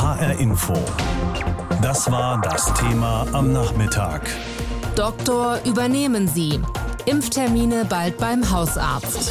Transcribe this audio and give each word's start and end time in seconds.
HR 0.00 0.40
Info. 0.40 0.72
Das 1.82 2.10
war 2.10 2.40
das 2.40 2.72
Thema 2.72 3.26
am 3.34 3.52
Nachmittag. 3.52 4.22
Doktor, 4.96 5.60
übernehmen 5.66 6.26
Sie. 6.26 6.58
Impftermine 7.04 7.84
bald 7.84 8.16
beim 8.16 8.50
Hausarzt. 8.50 9.30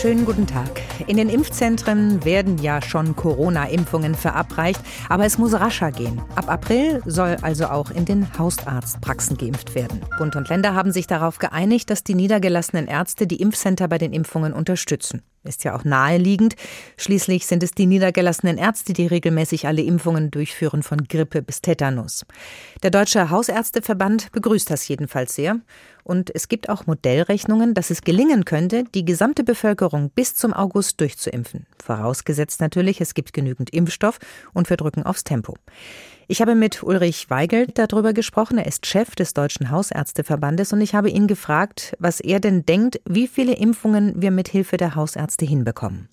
Schönen 0.00 0.24
guten 0.24 0.46
Tag. 0.46 0.80
In 1.08 1.18
den 1.18 1.28
Impfzentren 1.28 2.24
werden 2.24 2.56
ja 2.56 2.80
schon 2.80 3.16
Corona-Impfungen 3.16 4.14
verabreicht, 4.14 4.80
aber 5.10 5.26
es 5.26 5.36
muss 5.36 5.52
rascher 5.52 5.92
gehen. 5.92 6.22
Ab 6.36 6.48
April 6.48 7.02
soll 7.04 7.36
also 7.42 7.66
auch 7.66 7.90
in 7.90 8.06
den 8.06 8.26
Hausarztpraxen 8.38 9.36
geimpft 9.36 9.74
werden. 9.74 10.00
Bund 10.16 10.36
und 10.36 10.48
Länder 10.48 10.74
haben 10.74 10.90
sich 10.90 11.06
darauf 11.06 11.38
geeinigt, 11.38 11.90
dass 11.90 12.02
die 12.02 12.14
niedergelassenen 12.14 12.86
Ärzte 12.86 13.26
die 13.26 13.42
Impfcenter 13.42 13.88
bei 13.88 13.98
den 13.98 14.14
Impfungen 14.14 14.54
unterstützen. 14.54 15.20
Ist 15.48 15.64
ja 15.64 15.74
auch 15.74 15.84
naheliegend. 15.84 16.54
Schließlich 16.98 17.46
sind 17.46 17.62
es 17.62 17.72
die 17.72 17.86
niedergelassenen 17.86 18.58
Ärzte, 18.58 18.92
die 18.92 19.06
regelmäßig 19.06 19.66
alle 19.66 19.82
Impfungen 19.82 20.30
durchführen, 20.30 20.82
von 20.82 21.08
Grippe 21.08 21.42
bis 21.42 21.62
Tetanus. 21.62 22.26
Der 22.82 22.90
Deutsche 22.90 23.30
Hausärzteverband 23.30 24.30
begrüßt 24.32 24.70
das 24.70 24.86
jedenfalls 24.86 25.34
sehr. 25.34 25.56
Und 26.04 26.34
es 26.34 26.48
gibt 26.48 26.68
auch 26.68 26.86
Modellrechnungen, 26.86 27.74
dass 27.74 27.90
es 27.90 28.02
gelingen 28.02 28.44
könnte, 28.44 28.84
die 28.84 29.04
gesamte 29.04 29.44
Bevölkerung 29.44 30.10
bis 30.14 30.34
zum 30.34 30.52
August 30.52 31.00
durchzuimpfen. 31.00 31.66
Vorausgesetzt 31.82 32.60
natürlich, 32.60 33.00
es 33.00 33.14
gibt 33.14 33.32
genügend 33.32 33.70
Impfstoff 33.70 34.18
und 34.54 34.70
wir 34.70 34.76
drücken 34.76 35.02
aufs 35.02 35.24
Tempo. 35.24 35.54
Ich 36.28 36.42
habe 36.42 36.54
mit 36.54 36.82
Ulrich 36.82 37.30
Weigelt 37.30 37.78
darüber 37.78 38.12
gesprochen. 38.12 38.58
Er 38.58 38.66
ist 38.66 38.86
Chef 38.86 39.14
des 39.14 39.32
Deutschen 39.32 39.70
Hausärzteverbandes 39.70 40.72
und 40.72 40.80
ich 40.82 40.94
habe 40.94 41.08
ihn 41.08 41.26
gefragt, 41.26 41.96
was 41.98 42.20
er 42.20 42.38
denn 42.38 42.66
denkt, 42.66 43.00
wie 43.08 43.26
viele 43.26 43.54
Impfungen 43.54 44.20
wir 44.20 44.30
mit 44.30 44.48
Hilfe 44.48 44.76
der 44.76 44.94
Hausärzte 44.94 45.46
hinbekommen. 45.46 46.08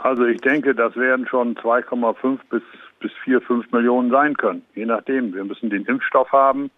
Also 0.00 0.24
ich 0.24 0.40
denke, 0.40 0.74
das 0.74 0.96
werden 0.96 1.26
schon 1.28 1.54
2,5 1.56 2.38
bis, 2.50 2.62
bis 2.98 3.12
4, 3.24 3.40
5 3.42 3.70
Millionen 3.70 4.10
sein 4.10 4.36
können, 4.36 4.62
je 4.74 4.86
nachdem. 4.86 5.34
Wir 5.34 5.44
müssen 5.44 5.70
den 5.70 5.84
Impfstoff 5.84 6.32
haben 6.32 6.70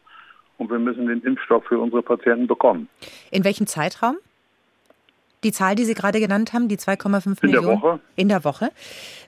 und 0.62 0.70
wir 0.70 0.78
müssen 0.78 1.06
den 1.06 1.22
Impfstoff 1.22 1.64
für 1.64 1.78
unsere 1.78 2.02
Patienten 2.02 2.46
bekommen. 2.46 2.88
In 3.30 3.44
welchem 3.44 3.66
Zeitraum? 3.66 4.16
Die 5.44 5.50
Zahl, 5.50 5.74
die 5.74 5.84
Sie 5.84 5.94
gerade 5.94 6.20
genannt 6.20 6.52
haben, 6.52 6.68
die 6.68 6.76
2,5 6.76 7.42
Millionen? 7.42 7.42
In 7.42 7.50
der 7.50 7.64
Woche. 7.64 8.00
In 8.14 8.28
der 8.28 8.44
Woche. 8.44 8.70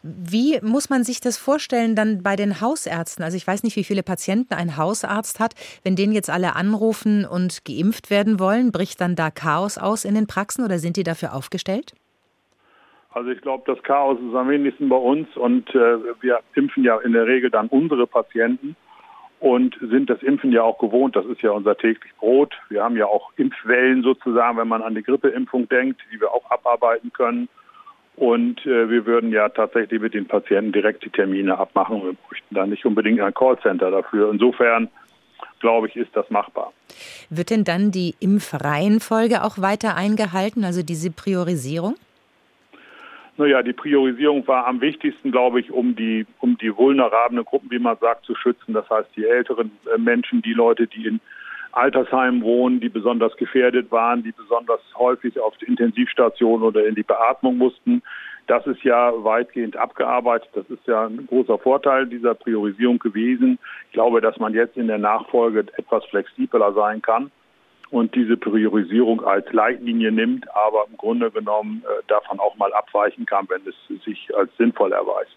Wie 0.04 0.60
muss 0.62 0.88
man 0.88 1.02
sich 1.02 1.20
das 1.20 1.36
vorstellen 1.36 1.96
dann 1.96 2.22
bei 2.22 2.36
den 2.36 2.60
Hausärzten? 2.60 3.24
Also 3.24 3.36
ich 3.36 3.44
weiß 3.44 3.64
nicht, 3.64 3.74
wie 3.74 3.82
viele 3.82 4.04
Patienten 4.04 4.54
ein 4.54 4.76
Hausarzt 4.76 5.40
hat. 5.40 5.54
Wenn 5.82 5.96
den 5.96 6.12
jetzt 6.12 6.30
alle 6.30 6.54
anrufen 6.54 7.24
und 7.24 7.64
geimpft 7.64 8.10
werden 8.10 8.38
wollen, 8.38 8.70
bricht 8.70 9.00
dann 9.00 9.16
da 9.16 9.32
Chaos 9.32 9.76
aus 9.76 10.04
in 10.04 10.14
den 10.14 10.28
Praxen 10.28 10.64
oder 10.64 10.78
sind 10.78 10.96
die 10.96 11.02
dafür 11.02 11.34
aufgestellt? 11.34 11.94
Also 13.10 13.30
ich 13.30 13.40
glaube, 13.40 13.64
das 13.66 13.82
Chaos 13.82 14.18
ist 14.20 14.34
am 14.34 14.48
wenigsten 14.48 14.88
bei 14.88 14.96
uns 14.96 15.28
und 15.36 15.68
äh, 15.70 15.98
wir 16.20 16.40
impfen 16.54 16.84
ja 16.84 16.98
in 16.98 17.12
der 17.12 17.26
Regel 17.26 17.50
dann 17.50 17.68
unsere 17.68 18.06
Patienten 18.06 18.76
und 19.40 19.76
sind 19.80 20.08
das 20.08 20.22
Impfen 20.22 20.52
ja 20.52 20.62
auch 20.62 20.78
gewohnt. 20.78 21.16
Das 21.16 21.26
ist 21.26 21.42
ja 21.42 21.50
unser 21.50 21.76
täglich 21.76 22.14
Brot. 22.16 22.54
Wir 22.68 22.82
haben 22.82 22.96
ja 22.96 23.06
auch 23.06 23.32
Impfwellen 23.36 24.02
sozusagen, 24.02 24.58
wenn 24.58 24.68
man 24.68 24.82
an 24.82 24.94
die 24.94 25.02
Grippeimpfung 25.02 25.68
denkt, 25.68 26.00
die 26.12 26.20
wir 26.20 26.32
auch 26.32 26.50
abarbeiten 26.50 27.12
können. 27.12 27.48
Und 28.16 28.64
äh, 28.64 28.88
wir 28.88 29.06
würden 29.06 29.32
ja 29.32 29.48
tatsächlich 29.48 30.00
mit 30.00 30.14
den 30.14 30.26
Patienten 30.26 30.72
direkt 30.72 31.04
die 31.04 31.10
Termine 31.10 31.58
abmachen. 31.58 32.02
Wir 32.04 32.12
bräuchten 32.12 32.54
da 32.54 32.64
nicht 32.64 32.86
unbedingt 32.86 33.20
ein 33.20 33.34
Callcenter 33.34 33.90
dafür. 33.90 34.30
Insofern 34.30 34.88
glaube 35.60 35.88
ich, 35.88 35.96
ist 35.96 36.14
das 36.14 36.28
machbar. 36.30 36.72
Wird 37.30 37.50
denn 37.50 37.64
dann 37.64 37.90
die 37.90 38.14
Impfreihenfolge 38.20 39.42
auch 39.42 39.58
weiter 39.58 39.96
eingehalten, 39.96 40.64
also 40.64 40.82
diese 40.82 41.10
Priorisierung? 41.10 41.96
Naja, 43.36 43.62
die 43.62 43.72
Priorisierung 43.72 44.46
war 44.46 44.66
am 44.66 44.80
wichtigsten, 44.80 45.32
glaube 45.32 45.58
ich, 45.58 45.72
um 45.72 45.96
die, 45.96 46.24
um 46.40 46.56
die 46.56 46.76
vulnerablen 46.76 47.44
Gruppen, 47.44 47.70
wie 47.70 47.80
man 47.80 47.96
sagt, 47.98 48.24
zu 48.24 48.36
schützen. 48.36 48.74
Das 48.74 48.88
heißt, 48.88 49.10
die 49.16 49.26
älteren 49.26 49.72
äh, 49.92 49.98
Menschen, 49.98 50.40
die 50.42 50.52
Leute, 50.52 50.86
die 50.86 51.06
in 51.06 51.20
Altersheimen 51.72 52.42
wohnen, 52.42 52.78
die 52.78 52.88
besonders 52.88 53.36
gefährdet 53.36 53.90
waren, 53.90 54.22
die 54.22 54.30
besonders 54.30 54.80
häufig 54.96 55.40
auf 55.40 55.56
die 55.56 55.64
Intensivstation 55.64 56.62
oder 56.62 56.86
in 56.86 56.94
die 56.94 57.02
Beatmung 57.02 57.58
mussten. 57.58 58.02
Das 58.46 58.64
ist 58.68 58.84
ja 58.84 59.12
weitgehend 59.24 59.76
abgearbeitet. 59.76 60.50
Das 60.54 60.70
ist 60.70 60.86
ja 60.86 61.06
ein 61.06 61.26
großer 61.26 61.58
Vorteil 61.58 62.06
dieser 62.06 62.34
Priorisierung 62.34 63.00
gewesen. 63.00 63.58
Ich 63.86 63.92
glaube, 63.94 64.20
dass 64.20 64.38
man 64.38 64.54
jetzt 64.54 64.76
in 64.76 64.86
der 64.86 64.98
Nachfolge 64.98 65.66
etwas 65.76 66.04
flexibler 66.04 66.72
sein 66.74 67.02
kann 67.02 67.32
und 67.94 68.14
diese 68.16 68.36
Priorisierung 68.36 69.24
als 69.24 69.46
Leitlinie 69.52 70.10
nimmt, 70.10 70.46
aber 70.52 70.86
im 70.90 70.96
Grunde 70.96 71.30
genommen 71.30 71.84
äh, 71.84 72.02
davon 72.08 72.40
auch 72.40 72.56
mal 72.56 72.72
abweichen 72.72 73.24
kann, 73.24 73.46
wenn 73.48 73.62
es 73.68 74.04
sich 74.04 74.28
als 74.36 74.50
sinnvoll 74.58 74.92
erweist. 74.92 75.30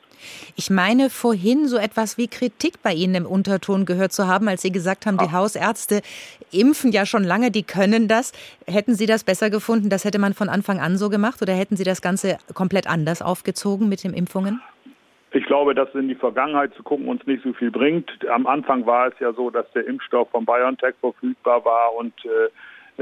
Ich 0.55 0.71
meine 0.71 1.11
vorhin 1.11 1.67
so 1.67 1.77
etwas 1.77 2.17
wie 2.17 2.27
Kritik 2.27 2.81
bei 2.81 2.93
Ihnen 2.93 3.13
im 3.13 3.25
Unterton 3.27 3.85
gehört 3.85 4.11
zu 4.11 4.25
haben, 4.25 4.47
als 4.47 4.63
Sie 4.63 4.71
gesagt 4.71 5.05
haben, 5.05 5.19
die 5.19 5.31
Hausärzte 5.31 6.01
impfen 6.51 6.91
ja 6.91 7.05
schon 7.05 7.23
lange, 7.23 7.51
die 7.51 7.61
können 7.61 8.07
das. 8.07 8.31
Hätten 8.65 8.95
Sie 8.95 9.05
das 9.05 9.23
besser 9.23 9.51
gefunden? 9.51 9.89
Das 9.89 10.03
hätte 10.03 10.17
man 10.17 10.33
von 10.33 10.49
Anfang 10.49 10.79
an 10.79 10.97
so 10.97 11.09
gemacht 11.09 11.43
oder 11.43 11.53
hätten 11.53 11.77
Sie 11.77 11.83
das 11.83 12.01
Ganze 12.01 12.39
komplett 12.55 12.87
anders 12.87 13.21
aufgezogen 13.21 13.87
mit 13.87 14.03
den 14.03 14.13
Impfungen? 14.13 14.61
Ich 15.31 15.45
glaube, 15.45 15.75
dass 15.75 15.93
in 15.93 16.07
die 16.07 16.15
Vergangenheit 16.15 16.73
zu 16.75 16.83
gucken 16.83 17.07
uns 17.09 17.25
nicht 17.27 17.43
so 17.43 17.51
viel 17.53 17.69
bringt. 17.69 18.09
Am 18.29 18.47
Anfang 18.47 18.85
war 18.85 19.07
es 19.07 19.19
ja 19.19 19.33
so, 19.33 19.49
dass 19.49 19.69
der 19.73 19.85
Impfstoff 19.85 20.29
von 20.29 20.45
BioNTech 20.45 20.95
verfügbar 21.01 21.65
war 21.65 21.93
und 21.95 22.13
äh, 22.25 22.49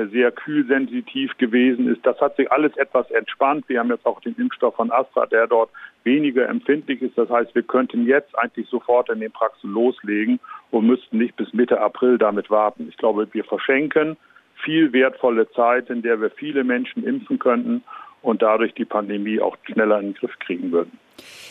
sehr 0.08 0.32
kühlsensitiv 0.32 1.38
gewesen 1.38 1.88
ist. 1.88 2.06
Das 2.06 2.20
hat 2.20 2.36
sich 2.36 2.52
alles 2.52 2.76
etwas 2.78 3.10
entspannt. 3.12 3.66
Wir 3.68 3.80
haben 3.80 3.90
jetzt 3.90 4.06
auch 4.06 4.20
den 4.22 4.36
Impfstoff 4.36 4.76
von 4.76 4.92
Astra, 4.92 5.26
der 5.28 5.48
dort 5.48 5.70
weniger 6.04 6.50
empfindlich 6.50 7.02
ist. 7.02 7.18
Das 7.18 7.30
heißt, 7.30 7.54
wir 7.56 7.64
könnten 7.64 8.06
jetzt 8.06 8.38
eigentlich 8.38 8.68
sofort 8.70 9.10
in 9.10 9.20
den 9.20 9.32
Praxen 9.32 9.72
loslegen 9.72 10.40
und 10.72 10.88
müssten 10.88 11.20
nicht 11.20 11.36
bis 11.36 11.54
Mitte 11.54 11.80
April 11.80 12.18
damit 12.18 12.50
warten. 12.50 12.88
Ich 12.90 12.98
glaube, 12.98 13.28
wir 13.32 13.44
verschenken 13.44 14.18
viel 14.56 14.92
wertvolle 14.94 15.50
Zeit, 15.52 15.90
in 15.90 16.02
der 16.02 16.20
wir 16.20 16.32
viele 16.32 16.64
Menschen 16.64 17.06
impfen 17.06 17.40
könnten 17.40 17.84
und 18.22 18.42
dadurch 18.42 18.74
die 18.74 18.86
Pandemie 18.86 19.40
auch 19.40 19.58
schneller 19.64 20.00
in 20.00 20.08
den 20.08 20.14
Griff 20.16 20.38
kriegen 20.40 20.72
würden. 20.72 21.00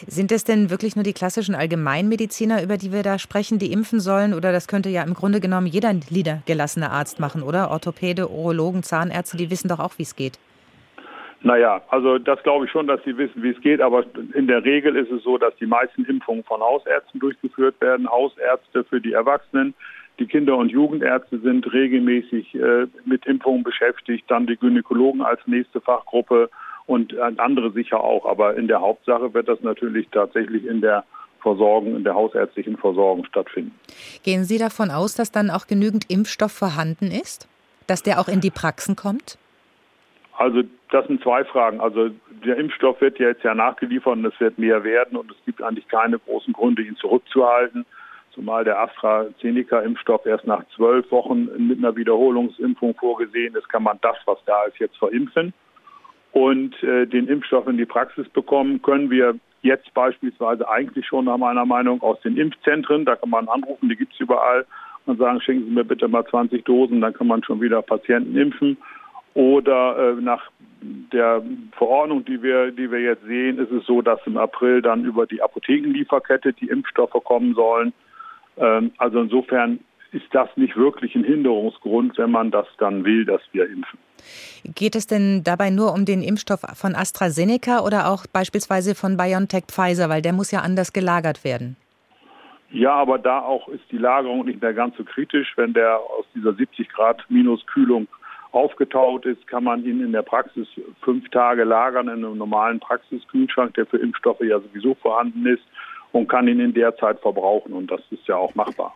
Sind 0.07 0.33
es 0.33 0.45
denn 0.45 0.71
wirklich 0.71 0.97
nur 0.97 1.03
die 1.03 1.13
klassischen 1.13 1.55
Allgemeinmediziner, 1.55 2.63
über 2.63 2.77
die 2.77 2.93
wir 2.93 3.03
da 3.03 3.19
sprechen, 3.19 3.59
die 3.59 3.73
impfen 3.73 4.01
sollen? 4.01 4.35
Oder 4.35 4.53
das 4.53 4.69
könnte 4.69 4.89
ja 4.89 5.03
im 5.03 5.15
Grunde 5.15 5.41
genommen 5.41 5.67
jeder 5.67 5.93
niedergelassene 5.93 6.91
Arzt 6.91 7.21
machen, 7.21 7.43
oder? 7.43 7.71
Orthopäde, 7.71 8.31
Urologen, 8.31 8.83
Zahnärzte, 8.83 9.37
die 9.37 9.51
wissen 9.51 9.69
doch 9.69 9.81
auch, 9.81 9.99
wie 9.99 10.03
es 10.03 10.17
geht. 10.17 10.39
Naja, 11.43 11.83
also 11.89 12.19
das 12.19 12.43
glaube 12.43 12.65
ich 12.65 12.71
schon, 12.71 12.87
dass 12.87 13.05
sie 13.05 13.19
wissen, 13.19 13.43
wie 13.43 13.51
es 13.51 13.61
geht, 13.61 13.83
aber 13.83 14.05
in 14.33 14.47
der 14.47 14.65
Regel 14.65 14.97
ist 14.97 15.11
es 15.11 15.23
so, 15.23 15.37
dass 15.37 15.55
die 15.57 15.67
meisten 15.67 16.07
Impfungen 16.07 16.43
von 16.43 16.63
Hausärzten 16.63 17.21
durchgeführt 17.21 17.79
werden. 17.83 18.09
Hausärzte 18.09 18.83
für 18.85 18.99
die 18.99 19.13
Erwachsenen, 19.13 19.75
die 20.19 20.27
Kinder- 20.27 20.57
und 20.57 20.71
Jugendärzte 20.71 21.39
sind 21.41 21.71
regelmäßig 21.71 22.55
äh, 22.55 22.87
mit 23.05 23.27
Impfungen 23.27 23.63
beschäftigt, 23.63 24.25
dann 24.29 24.47
die 24.47 24.57
Gynäkologen 24.57 25.21
als 25.21 25.41
nächste 25.47 25.83
Fachgruppe 25.83 26.49
und 26.87 27.19
andere 27.19 27.73
sicher 27.73 28.03
auch. 28.03 28.27
Aber 28.27 28.57
in 28.57 28.69
der 28.69 28.81
Hauptsache 28.81 29.33
wird 29.35 29.49
das 29.49 29.61
natürlich 29.63 30.09
tatsächlich 30.11 30.67
in 30.67 30.81
der 30.81 31.05
Versorgung, 31.41 31.97
in 31.97 32.05
der 32.05 32.15
hausärztlichen 32.15 32.77
Versorgung 32.77 33.25
stattfinden. 33.27 33.79
Gehen 34.23 34.45
Sie 34.45 34.59
davon 34.59 34.91
aus, 34.91 35.15
dass 35.15 35.31
dann 35.31 35.51
auch 35.51 35.67
genügend 35.67 36.11
Impfstoff 36.11 36.53
vorhanden 36.53 37.11
ist? 37.11 37.49
Dass 37.87 38.03
der 38.03 38.19
auch 38.19 38.29
in 38.29 38.41
die 38.41 38.51
Praxen 38.51 38.97
kommt? 38.97 39.39
Also 40.37 40.63
das 40.91 41.07
sind 41.07 41.23
zwei 41.23 41.45
Fragen. 41.45 41.81
Also 41.81 42.11
der 42.45 42.57
Impfstoff 42.57 43.01
wird 43.01 43.19
ja 43.19 43.29
jetzt 43.29 43.45
ja 43.45 43.55
nachgeliefert 43.55 44.15
und 44.15 44.25
es 44.25 44.41
wird 44.41 44.59
mehr 44.59 44.83
werden 44.85 45.17
und 45.17 45.31
es 45.31 45.37
gibt 45.45 45.63
eigentlich 45.63 45.87
keine 45.89 46.19
großen 46.19 46.53
Gründe, 46.55 46.83
ihn 46.83 46.97
zurückzuhalten. 46.97 47.85
Zumal 48.33 48.65
der 48.65 48.81
AstraZeneca-Impfstoff 48.81 50.27
erst 50.27 50.47
nach 50.47 50.65
zwölf 50.75 51.09
Wochen 51.13 51.49
mit 51.69 51.79
einer 51.79 51.95
Wiederholungsimpfung 51.95 52.95
vorgesehen 52.97 53.55
ist, 53.55 53.69
kann 53.69 53.85
man 53.85 53.99
das, 54.01 54.17
was 54.25 54.39
da 54.47 54.65
ist, 54.65 54.79
jetzt 54.79 54.97
verimpfen 54.97 55.53
und 56.35 56.83
äh, 56.83 57.07
den 57.07 57.29
Impfstoff 57.29 57.67
in 57.69 57.79
die 57.79 57.87
Praxis 57.87 58.29
bekommen, 58.29 58.83
können 58.83 59.09
wir 59.09 59.37
jetzt 59.63 59.95
beispielsweise 59.95 60.69
eigentlich 60.69 61.07
schon 61.07 61.25
nach 61.25 61.39
meiner 61.39 61.65
Meinung 61.65 62.03
aus 62.03 62.21
den 62.21 62.37
Impfzentren, 62.37 63.05
da 63.05 63.17
kann 63.17 63.31
man 63.31 63.49
anrufen, 63.49 63.89
die 63.89 63.97
gibt 63.97 64.13
es 64.13 64.21
überall, 64.21 64.67
und 65.07 65.19
sagen, 65.19 65.41
schenken 65.41 65.67
Sie 65.67 65.71
mir 65.71 65.85
bitte 65.85 66.09
mal 66.09 66.27
20 66.27 66.65
Dosen, 66.65 67.01
dann 67.01 67.13
kann 67.13 67.29
man 67.29 67.45
schon 67.45 67.61
wieder 67.61 67.83
Patienten 67.83 68.37
impfen. 68.37 68.77
Oder 69.35 70.17
äh, 70.17 70.21
nach 70.21 70.51
der 70.81 71.43
Verordnung, 71.77 72.25
die 72.25 72.43
wir, 72.43 72.73
die 72.73 72.91
wir 72.91 73.01
jetzt 73.01 73.25
sehen, 73.25 73.59
ist 73.59 73.71
es 73.71 73.87
so, 73.87 74.03
dass 74.03 74.21
im 74.27 74.37
April 74.37 74.83
dann 74.83 75.05
über 75.05 75.27
die 75.27 75.43
Apothekenlieferkette 75.43 76.53
die 76.55 76.69
Impfstoffe 76.69 77.23
kommen 77.25 77.55
sollen. 77.55 77.93
Ähm, 78.57 78.93
also 78.99 79.21
insofern 79.21 79.81
ist 80.13 80.27
das 80.33 80.49
nicht 80.57 80.77
wirklich 80.77 81.15
ein 81.15 81.25
Hinderungsgrund, 81.25 82.19
wenn 82.19 82.31
man 82.31 82.51
das 82.51 82.67
dann 82.79 83.05
will, 83.05 83.25
dass 83.25 83.43
wir 83.53 83.69
impfen. 83.69 83.99
Geht 84.65 84.97
es 84.97 85.07
denn 85.07 85.43
dabei 85.45 85.71
nur 85.71 85.93
um 85.93 86.05
den 86.05 86.23
Impfstoff 86.23 86.61
von 86.75 86.95
AstraZeneca 86.95 87.81
oder 87.81 88.09
auch 88.09 88.27
beispielsweise 88.27 88.95
von 88.95 89.17
BioNTech 89.17 89.65
Pfizer, 89.69 90.09
weil 90.09 90.23
der 90.23 90.33
muss 90.33 90.51
ja 90.51 90.61
anders 90.61 90.93
gelagert 90.93 91.45
werden? 91.45 91.77
Ja, 92.71 92.95
aber 92.95 93.19
da 93.19 93.41
auch 93.41 93.69
ist 93.69 93.85
die 93.93 93.99
Lagerung 93.99 94.47
nicht 94.47 94.61
mehr 94.61 94.75
ganz 94.75 94.97
so 94.97 95.05
kritisch. 95.05 95.53
Wenn 95.57 95.75
der 95.75 95.99
aus 95.99 96.25
dieser 96.35 96.55
70 96.55 96.89
Grad 96.89 97.25
Minuskühlung 97.29 98.09
aufgetaut 98.51 99.27
ist, 99.27 99.47
kann 99.47 99.65
man 99.65 99.85
ihn 99.85 100.01
in 100.01 100.13
der 100.13 100.23
Praxis 100.23 100.67
fünf 101.03 101.29
Tage 101.31 101.65
lagern 101.65 102.09
in 102.09 102.25
einem 102.25 102.39
normalen 102.39 102.81
Praxiskühlschrank, 102.81 103.75
der 103.75 103.87
für 103.87 103.99
Impfstoffe 103.99 104.41
ja 104.41 104.59
sowieso 104.61 104.95
vorhanden 104.95 105.47
ist. 105.47 105.63
und 106.15 106.29
kann 106.29 106.47
ihn 106.47 106.61
in 106.61 106.73
der 106.73 106.97
Zeit 106.97 107.19
verbrauchen. 107.21 107.73
Und 107.73 107.91
das 107.91 108.01
ist 108.11 108.27
ja 108.29 108.37
auch 108.37 108.55
machbar. 108.55 108.95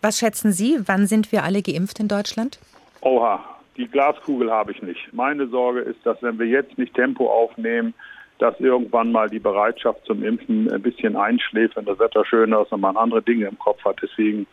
Was 0.00 0.18
schätzen 0.18 0.50
Sie, 0.50 0.78
wann 0.86 1.06
sind 1.06 1.30
wir 1.30 1.44
alle 1.44 1.60
geimpft 1.60 2.00
in 2.00 2.08
Deutschland? 2.08 2.58
Oha, 3.02 3.44
die 3.76 3.88
Glaskugel 3.88 4.50
habe 4.50 4.72
ich 4.72 4.82
nicht. 4.82 5.12
Meine 5.12 5.48
Sorge 5.48 5.80
ist, 5.80 6.04
dass 6.04 6.22
wenn 6.22 6.38
wir 6.38 6.46
jetzt 6.46 6.78
nicht 6.78 6.94
Tempo 6.94 7.30
aufnehmen, 7.30 7.94
dass 8.38 8.58
irgendwann 8.58 9.12
mal 9.12 9.28
die 9.28 9.38
Bereitschaft 9.38 10.04
zum 10.06 10.22
Impfen 10.22 10.70
ein 10.70 10.82
bisschen 10.82 11.16
einschläft, 11.16 11.76
wenn 11.76 11.84
das 11.84 11.98
Wetter 11.98 12.24
schöner 12.24 12.62
ist 12.62 12.72
und 12.72 12.80
man 12.80 12.96
andere 12.96 13.22
Dinge 13.22 13.46
im 13.46 13.58
Kopf 13.58 13.84
hat. 13.84 13.96
Deswegen 14.02 14.46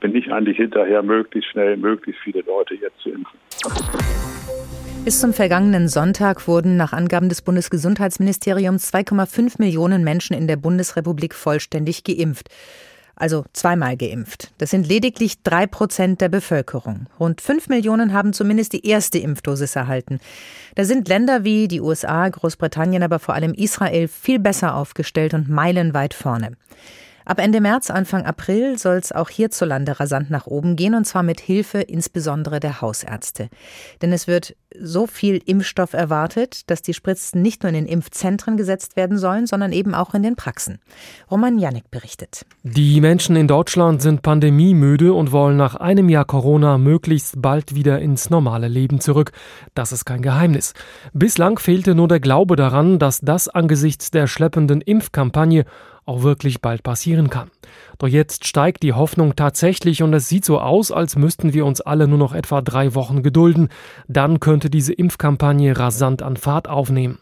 bin 0.00 0.14
ich 0.14 0.32
eigentlich 0.32 0.56
hinterher, 0.56 1.02
möglichst 1.02 1.50
schnell, 1.50 1.76
möglichst 1.76 2.20
viele 2.22 2.40
Leute 2.42 2.74
jetzt 2.74 2.98
zu 3.00 3.10
impfen. 3.10 3.38
Bis 5.04 5.20
zum 5.20 5.32
vergangenen 5.32 5.88
Sonntag 5.88 6.48
wurden 6.48 6.76
nach 6.76 6.92
Angaben 6.92 7.28
des 7.28 7.42
Bundesgesundheitsministeriums 7.42 8.92
2,5 8.92 9.60
Millionen 9.60 10.02
Menschen 10.02 10.36
in 10.36 10.48
der 10.48 10.56
Bundesrepublik 10.56 11.34
vollständig 11.34 12.02
geimpft 12.04 12.48
also 13.16 13.44
zweimal 13.52 13.96
geimpft. 13.96 14.52
Das 14.58 14.70
sind 14.70 14.86
lediglich 14.86 15.42
drei 15.42 15.66
Prozent 15.66 16.20
der 16.20 16.28
Bevölkerung. 16.28 17.06
Rund 17.18 17.40
fünf 17.40 17.68
Millionen 17.68 18.12
haben 18.12 18.32
zumindest 18.32 18.74
die 18.74 18.86
erste 18.86 19.18
Impfdosis 19.18 19.74
erhalten. 19.74 20.20
Da 20.74 20.84
sind 20.84 21.08
Länder 21.08 21.42
wie 21.42 21.66
die 21.66 21.80
USA, 21.80 22.28
Großbritannien, 22.28 23.02
aber 23.02 23.18
vor 23.18 23.34
allem 23.34 23.54
Israel 23.54 24.06
viel 24.06 24.38
besser 24.38 24.74
aufgestellt 24.74 25.34
und 25.34 25.48
meilenweit 25.48 26.14
vorne. 26.14 26.52
Ab 27.26 27.40
Ende 27.40 27.60
März, 27.60 27.90
Anfang 27.90 28.24
April 28.24 28.78
soll 28.78 28.98
es 28.98 29.10
auch 29.10 29.28
hierzulande 29.28 29.98
rasant 29.98 30.30
nach 30.30 30.46
oben 30.46 30.76
gehen, 30.76 30.94
und 30.94 31.06
zwar 31.06 31.24
mit 31.24 31.40
Hilfe 31.40 31.80
insbesondere 31.80 32.60
der 32.60 32.80
Hausärzte. 32.80 33.48
Denn 34.00 34.12
es 34.12 34.28
wird 34.28 34.54
so 34.78 35.08
viel 35.08 35.42
Impfstoff 35.44 35.92
erwartet, 35.92 36.70
dass 36.70 36.82
die 36.82 36.94
Spritzen 36.94 37.42
nicht 37.42 37.64
nur 37.64 37.70
in 37.70 37.74
den 37.74 37.86
Impfzentren 37.86 38.56
gesetzt 38.56 38.94
werden 38.94 39.18
sollen, 39.18 39.48
sondern 39.48 39.72
eben 39.72 39.92
auch 39.92 40.14
in 40.14 40.22
den 40.22 40.36
Praxen. 40.36 40.78
Roman 41.28 41.58
Janik 41.58 41.90
berichtet. 41.90 42.46
Die 42.62 43.00
Menschen 43.00 43.34
in 43.34 43.48
Deutschland 43.48 44.02
sind 44.02 44.22
pandemiemüde 44.22 45.12
und 45.12 45.32
wollen 45.32 45.56
nach 45.56 45.74
einem 45.74 46.08
Jahr 46.08 46.26
Corona 46.26 46.78
möglichst 46.78 47.42
bald 47.42 47.74
wieder 47.74 47.98
ins 47.98 48.30
normale 48.30 48.68
Leben 48.68 49.00
zurück. 49.00 49.32
Das 49.74 49.90
ist 49.90 50.04
kein 50.04 50.22
Geheimnis. 50.22 50.74
Bislang 51.12 51.58
fehlte 51.58 51.96
nur 51.96 52.06
der 52.06 52.20
Glaube 52.20 52.54
daran, 52.54 53.00
dass 53.00 53.20
das 53.20 53.48
angesichts 53.48 54.12
der 54.12 54.28
schleppenden 54.28 54.80
Impfkampagne 54.80 55.64
auch 56.06 56.22
wirklich 56.22 56.62
bald 56.62 56.82
passieren 56.82 57.30
kann. 57.30 57.50
Doch 57.98 58.06
jetzt 58.06 58.46
steigt 58.46 58.82
die 58.82 58.92
Hoffnung 58.92 59.34
tatsächlich 59.34 60.02
und 60.02 60.14
es 60.14 60.28
sieht 60.28 60.44
so 60.44 60.60
aus, 60.60 60.92
als 60.92 61.16
müssten 61.16 61.52
wir 61.52 61.66
uns 61.66 61.80
alle 61.80 62.06
nur 62.06 62.18
noch 62.18 62.32
etwa 62.32 62.62
drei 62.62 62.94
Wochen 62.94 63.22
gedulden. 63.22 63.68
Dann 64.06 64.38
könnte 64.38 64.70
diese 64.70 64.92
Impfkampagne 64.92 65.76
rasant 65.76 66.22
an 66.22 66.36
Fahrt 66.36 66.68
aufnehmen. 66.68 67.18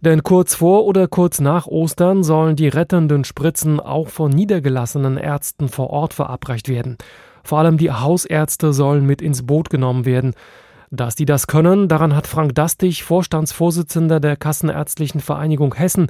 Denn 0.00 0.22
kurz 0.22 0.54
vor 0.54 0.84
oder 0.84 1.08
kurz 1.08 1.40
nach 1.40 1.66
Ostern 1.66 2.22
sollen 2.22 2.54
die 2.54 2.68
rettenden 2.68 3.24
Spritzen 3.24 3.80
auch 3.80 4.08
von 4.08 4.30
niedergelassenen 4.30 5.16
Ärzten 5.16 5.68
vor 5.68 5.90
Ort 5.90 6.14
verabreicht 6.14 6.68
werden. 6.68 6.96
Vor 7.42 7.58
allem 7.58 7.76
die 7.76 7.90
Hausärzte 7.90 8.72
sollen 8.72 9.04
mit 9.04 9.20
ins 9.20 9.46
Boot 9.46 9.68
genommen 9.68 10.04
werden. 10.04 10.34
Dass 10.90 11.16
die 11.16 11.26
das 11.26 11.46
können, 11.48 11.88
daran 11.88 12.14
hat 12.14 12.26
Frank 12.26 12.54
Dastig, 12.54 13.02
Vorstandsvorsitzender 13.02 14.20
der 14.20 14.36
Kassenärztlichen 14.36 15.20
Vereinigung 15.20 15.74
Hessen, 15.74 16.06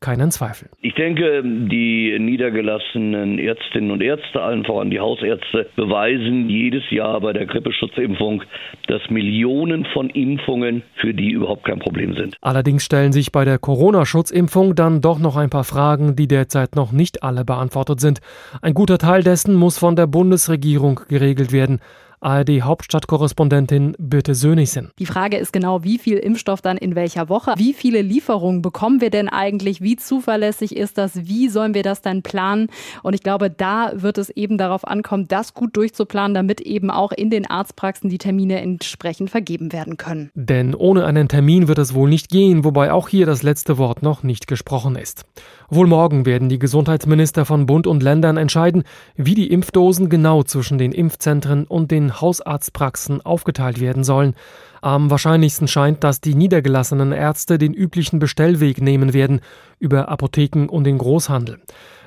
keinen 0.00 0.30
Zweifel. 0.30 0.68
Ich 0.80 0.94
denke, 0.94 1.42
die 1.42 2.16
niedergelassenen 2.18 3.38
Ärztinnen 3.38 3.90
und 3.90 4.02
Ärzte, 4.02 4.40
allen 4.40 4.64
voran 4.64 4.90
die 4.90 5.00
Hausärzte, 5.00 5.68
beweisen 5.76 6.48
jedes 6.48 6.88
Jahr 6.90 7.20
bei 7.20 7.32
der 7.32 7.46
Grippeschutzimpfung, 7.46 8.42
dass 8.86 9.02
Millionen 9.10 9.86
von 9.92 10.10
Impfungen 10.10 10.82
für 10.96 11.14
die 11.14 11.30
überhaupt 11.30 11.64
kein 11.64 11.78
Problem 11.78 12.14
sind. 12.14 12.36
Allerdings 12.40 12.84
stellen 12.84 13.12
sich 13.12 13.32
bei 13.32 13.44
der 13.44 13.58
Corona-Schutzimpfung 13.58 14.74
dann 14.74 15.00
doch 15.00 15.18
noch 15.18 15.36
ein 15.36 15.50
paar 15.50 15.64
Fragen, 15.64 16.16
die 16.16 16.28
derzeit 16.28 16.76
noch 16.76 16.92
nicht 16.92 17.22
alle 17.22 17.44
beantwortet 17.44 18.00
sind. 18.00 18.20
Ein 18.62 18.74
guter 18.74 18.98
Teil 18.98 19.22
dessen 19.22 19.54
muss 19.54 19.78
von 19.78 19.96
der 19.96 20.06
Bundesregierung 20.06 21.00
geregelt 21.08 21.52
werden. 21.52 21.80
ARD-Hauptstadtkorrespondentin 22.20 23.94
Birte 23.98 24.34
Sönissen. 24.34 24.90
Die 24.98 25.06
Frage 25.06 25.36
ist 25.36 25.52
genau, 25.52 25.84
wie 25.84 25.98
viel 25.98 26.16
Impfstoff 26.16 26.60
dann 26.60 26.76
in 26.76 26.94
welcher 26.94 27.28
Woche? 27.28 27.54
Wie 27.56 27.72
viele 27.72 28.02
Lieferungen 28.02 28.62
bekommen 28.62 29.00
wir 29.00 29.10
denn 29.10 29.28
eigentlich? 29.28 29.80
Wie 29.80 29.96
zuverlässig 29.96 30.76
ist 30.76 30.98
das? 30.98 31.26
Wie 31.26 31.48
sollen 31.48 31.74
wir 31.74 31.82
das 31.82 32.02
dann 32.02 32.22
planen? 32.22 32.68
Und 33.02 33.14
ich 33.14 33.22
glaube, 33.22 33.50
da 33.50 33.92
wird 33.94 34.18
es 34.18 34.30
eben 34.30 34.58
darauf 34.58 34.86
ankommen, 34.86 35.28
das 35.28 35.54
gut 35.54 35.76
durchzuplanen, 35.76 36.34
damit 36.34 36.60
eben 36.60 36.90
auch 36.90 37.12
in 37.12 37.30
den 37.30 37.48
Arztpraxen 37.48 38.10
die 38.10 38.18
Termine 38.18 38.60
entsprechend 38.60 39.30
vergeben 39.30 39.72
werden 39.72 39.96
können. 39.96 40.30
Denn 40.34 40.74
ohne 40.74 41.04
einen 41.04 41.28
Termin 41.28 41.68
wird 41.68 41.78
es 41.78 41.94
wohl 41.94 42.08
nicht 42.08 42.28
gehen, 42.28 42.64
wobei 42.64 42.92
auch 42.92 43.08
hier 43.08 43.26
das 43.26 43.42
letzte 43.42 43.78
Wort 43.78 44.02
noch 44.02 44.22
nicht 44.22 44.46
gesprochen 44.46 44.96
ist. 44.96 45.24
Wohl 45.70 45.86
morgen 45.86 46.24
werden 46.24 46.48
die 46.48 46.58
Gesundheitsminister 46.58 47.44
von 47.44 47.66
Bund 47.66 47.86
und 47.86 48.02
Ländern 48.02 48.38
entscheiden, 48.38 48.84
wie 49.16 49.34
die 49.34 49.50
Impfdosen 49.50 50.08
genau 50.08 50.42
zwischen 50.42 50.78
den 50.78 50.92
Impfzentren 50.92 51.64
und 51.64 51.90
den 51.90 52.07
Hausarztpraxen 52.20 53.24
aufgeteilt 53.24 53.80
werden 53.80 54.04
sollen. 54.04 54.34
Am 54.80 55.10
wahrscheinlichsten 55.10 55.68
scheint, 55.68 56.04
dass 56.04 56.20
die 56.20 56.34
niedergelassenen 56.34 57.12
Ärzte 57.12 57.58
den 57.58 57.74
üblichen 57.74 58.18
Bestellweg 58.18 58.80
nehmen 58.80 59.12
werden 59.12 59.40
über 59.78 60.08
Apotheken 60.08 60.68
und 60.68 60.84
den 60.84 60.98
Großhandel. 60.98 61.58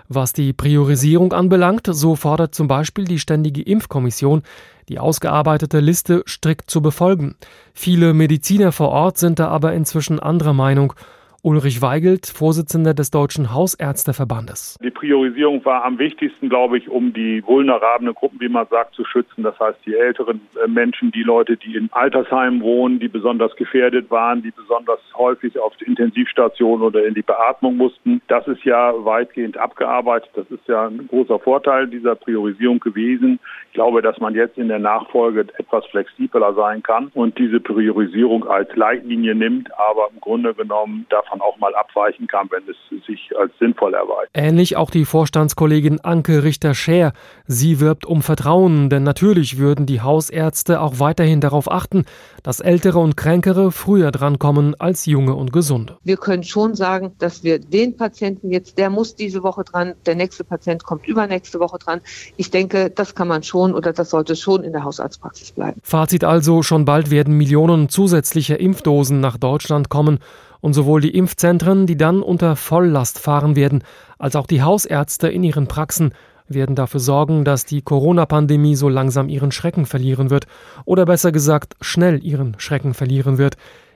Was 0.07 0.33
die 0.33 0.51
Priorisierung 0.51 1.31
anbelangt, 1.31 1.87
so 1.89 2.15
fordert 2.15 2.53
zum 2.53 2.67
Beispiel 2.67 3.05
die 3.05 3.19
Ständige 3.19 3.61
Impfkommission, 3.61 4.43
die 4.89 4.99
ausgearbeitete 4.99 5.79
Liste 5.79 6.23
strikt 6.25 6.69
zu 6.69 6.81
befolgen. 6.81 7.35
Viele 7.73 8.13
Mediziner 8.13 8.73
vor 8.73 8.89
Ort 8.89 9.17
sind 9.17 9.39
da 9.39 9.47
aber 9.47 9.73
inzwischen 9.73 10.19
anderer 10.19 10.53
Meinung 10.53 10.93
Ulrich 11.43 11.81
Weigelt, 11.81 12.27
Vorsitzender 12.27 12.93
des 12.93 13.09
Deutschen 13.09 13.51
Hausärzteverbandes. 13.51 14.77
Die 14.83 14.91
Priorisierung 14.91 15.65
war 15.65 15.83
am 15.83 15.97
wichtigsten, 15.97 16.49
glaube 16.49 16.77
ich, 16.77 16.87
um 16.87 17.13
die 17.13 17.43
vulnerablen 17.43 18.13
Gruppen, 18.13 18.39
wie 18.39 18.47
man 18.47 18.67
sagt, 18.67 18.93
zu 18.93 19.03
schützen. 19.03 19.41
Das 19.41 19.59
heißt, 19.59 19.79
die 19.83 19.95
älteren 19.95 20.39
äh, 20.63 20.67
Menschen, 20.67 21.11
die 21.11 21.23
Leute, 21.23 21.57
die 21.57 21.75
in 21.75 21.89
Altersheimen 21.93 22.61
wohnen, 22.61 22.99
die 22.99 23.07
besonders 23.07 23.55
gefährdet 23.55 24.11
waren, 24.11 24.43
die 24.43 24.51
besonders 24.51 24.99
häufig 25.15 25.57
auf 25.57 25.75
die 25.77 25.85
Intensivstation 25.85 26.83
oder 26.83 27.07
in 27.07 27.15
die 27.15 27.23
Beatmung 27.23 27.75
mussten. 27.75 28.21
Das 28.27 28.47
ist 28.47 28.63
ja 28.63 28.93
weitgehend 29.03 29.57
abgearbeitet. 29.57 30.29
Das 30.35 30.45
ist 30.51 30.67
ja 30.67 30.85
ein 30.85 31.07
großer 31.07 31.39
Vorteil 31.39 31.87
dieser 31.87 32.13
Priorisierung 32.13 32.79
gewesen. 32.79 33.39
Ich 33.69 33.73
glaube, 33.73 34.03
dass 34.03 34.19
man 34.19 34.35
jetzt 34.35 34.59
in 34.59 34.67
der 34.67 34.79
Nachfolge 34.79 35.47
etwas 35.57 35.87
flexibler 35.87 36.53
sein 36.53 36.83
kann 36.83 37.09
und 37.15 37.39
diese 37.39 37.59
Priorisierung 37.59 38.47
als 38.47 38.75
Leitlinie 38.75 39.33
nimmt, 39.33 39.71
aber 39.73 40.09
im 40.13 40.19
Grunde 40.21 40.53
genommen 40.53 41.07
davon 41.09 41.30
davon 41.31 41.41
auch 41.41 41.57
mal 41.57 41.73
abweichen 41.75 42.27
kann, 42.27 42.49
wenn 42.51 42.63
es 42.69 43.05
sich 43.05 43.31
als 43.37 43.51
sinnvoll 43.59 43.93
erweist. 43.93 44.29
Ähnlich 44.33 44.75
auch 44.75 44.89
die 44.89 45.05
Vorstandskollegin 45.05 46.01
Anke 46.01 46.43
Richter-Scher. 46.43 47.13
Sie 47.47 47.79
wirbt 47.79 48.05
um 48.05 48.21
Vertrauen, 48.21 48.89
denn 48.89 49.03
natürlich 49.03 49.57
würden 49.57 49.85
die 49.85 50.01
Hausärzte 50.01 50.81
auch 50.81 50.99
weiterhin 50.99 51.41
darauf 51.41 51.71
achten, 51.71 52.05
dass 52.43 52.59
Ältere 52.59 52.99
und 52.99 53.17
Kränkere 53.17 53.71
früher 53.71 54.11
drankommen 54.11 54.75
als 54.79 55.05
Junge 55.05 55.35
und 55.35 55.53
Gesunde. 55.53 55.97
Wir 56.03 56.17
können 56.17 56.43
schon 56.43 56.75
sagen, 56.75 57.13
dass 57.19 57.43
wir 57.43 57.59
den 57.59 57.95
Patienten 57.97 58.51
jetzt, 58.51 58.77
der 58.77 58.89
muss 58.89 59.15
diese 59.15 59.43
Woche 59.43 59.63
dran, 59.63 59.93
der 60.05 60.15
nächste 60.15 60.43
Patient 60.43 60.83
kommt 60.83 61.07
übernächste 61.07 61.59
Woche 61.59 61.77
dran. 61.79 62.01
Ich 62.37 62.51
denke, 62.51 62.89
das 62.89 63.15
kann 63.15 63.27
man 63.27 63.43
schon 63.43 63.73
oder 63.73 63.93
das 63.93 64.09
sollte 64.09 64.35
schon 64.35 64.63
in 64.63 64.73
der 64.73 64.83
Hausarztpraxis 64.83 65.51
bleiben. 65.51 65.79
Fazit 65.83 66.23
also, 66.23 66.63
schon 66.63 66.85
bald 66.85 67.11
werden 67.11 67.37
Millionen 67.37 67.89
zusätzlicher 67.89 68.59
Impfdosen 68.59 69.19
nach 69.19 69.37
Deutschland 69.37 69.89
kommen 69.89 70.19
und 70.61 70.73
sowohl 70.73 71.01
die 71.01 71.15
Impfzentren, 71.15 71.87
die 71.87 71.97
dann 71.97 72.21
unter 72.21 72.55
Volllast 72.55 73.19
fahren 73.19 73.55
werden, 73.55 73.83
als 74.17 74.35
auch 74.35 74.47
die 74.47 74.61
Hausärzte 74.61 75.27
in 75.27 75.43
ihren 75.43 75.67
Praxen 75.67 76.13
werden 76.47 76.75
dafür 76.75 76.99
sorgen, 76.99 77.43
dass 77.43 77.65
die 77.65 77.81
Corona-Pandemie 77.81 78.75
so 78.75 78.89
langsam 78.89 79.29
ihren 79.29 79.51
Schrecken 79.51 79.85
verlieren 79.85 80.29
wird 80.29 80.47
oder 80.85 81.05
besser 81.05 81.31
gesagt 81.31 81.75
schnell 81.81 82.23
ihren 82.23 82.59
Schrecken 82.59 82.93
verlieren 82.93 83.37
wird. 83.37 83.55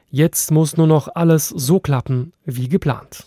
Jetzt 0.10 0.52
muss 0.52 0.78
nur 0.78 0.88
noch 0.88 1.10
alles 1.14 1.50
so 1.50 1.80
klappen 1.80 2.34
wie 2.46 2.70
geplant. 2.70 3.26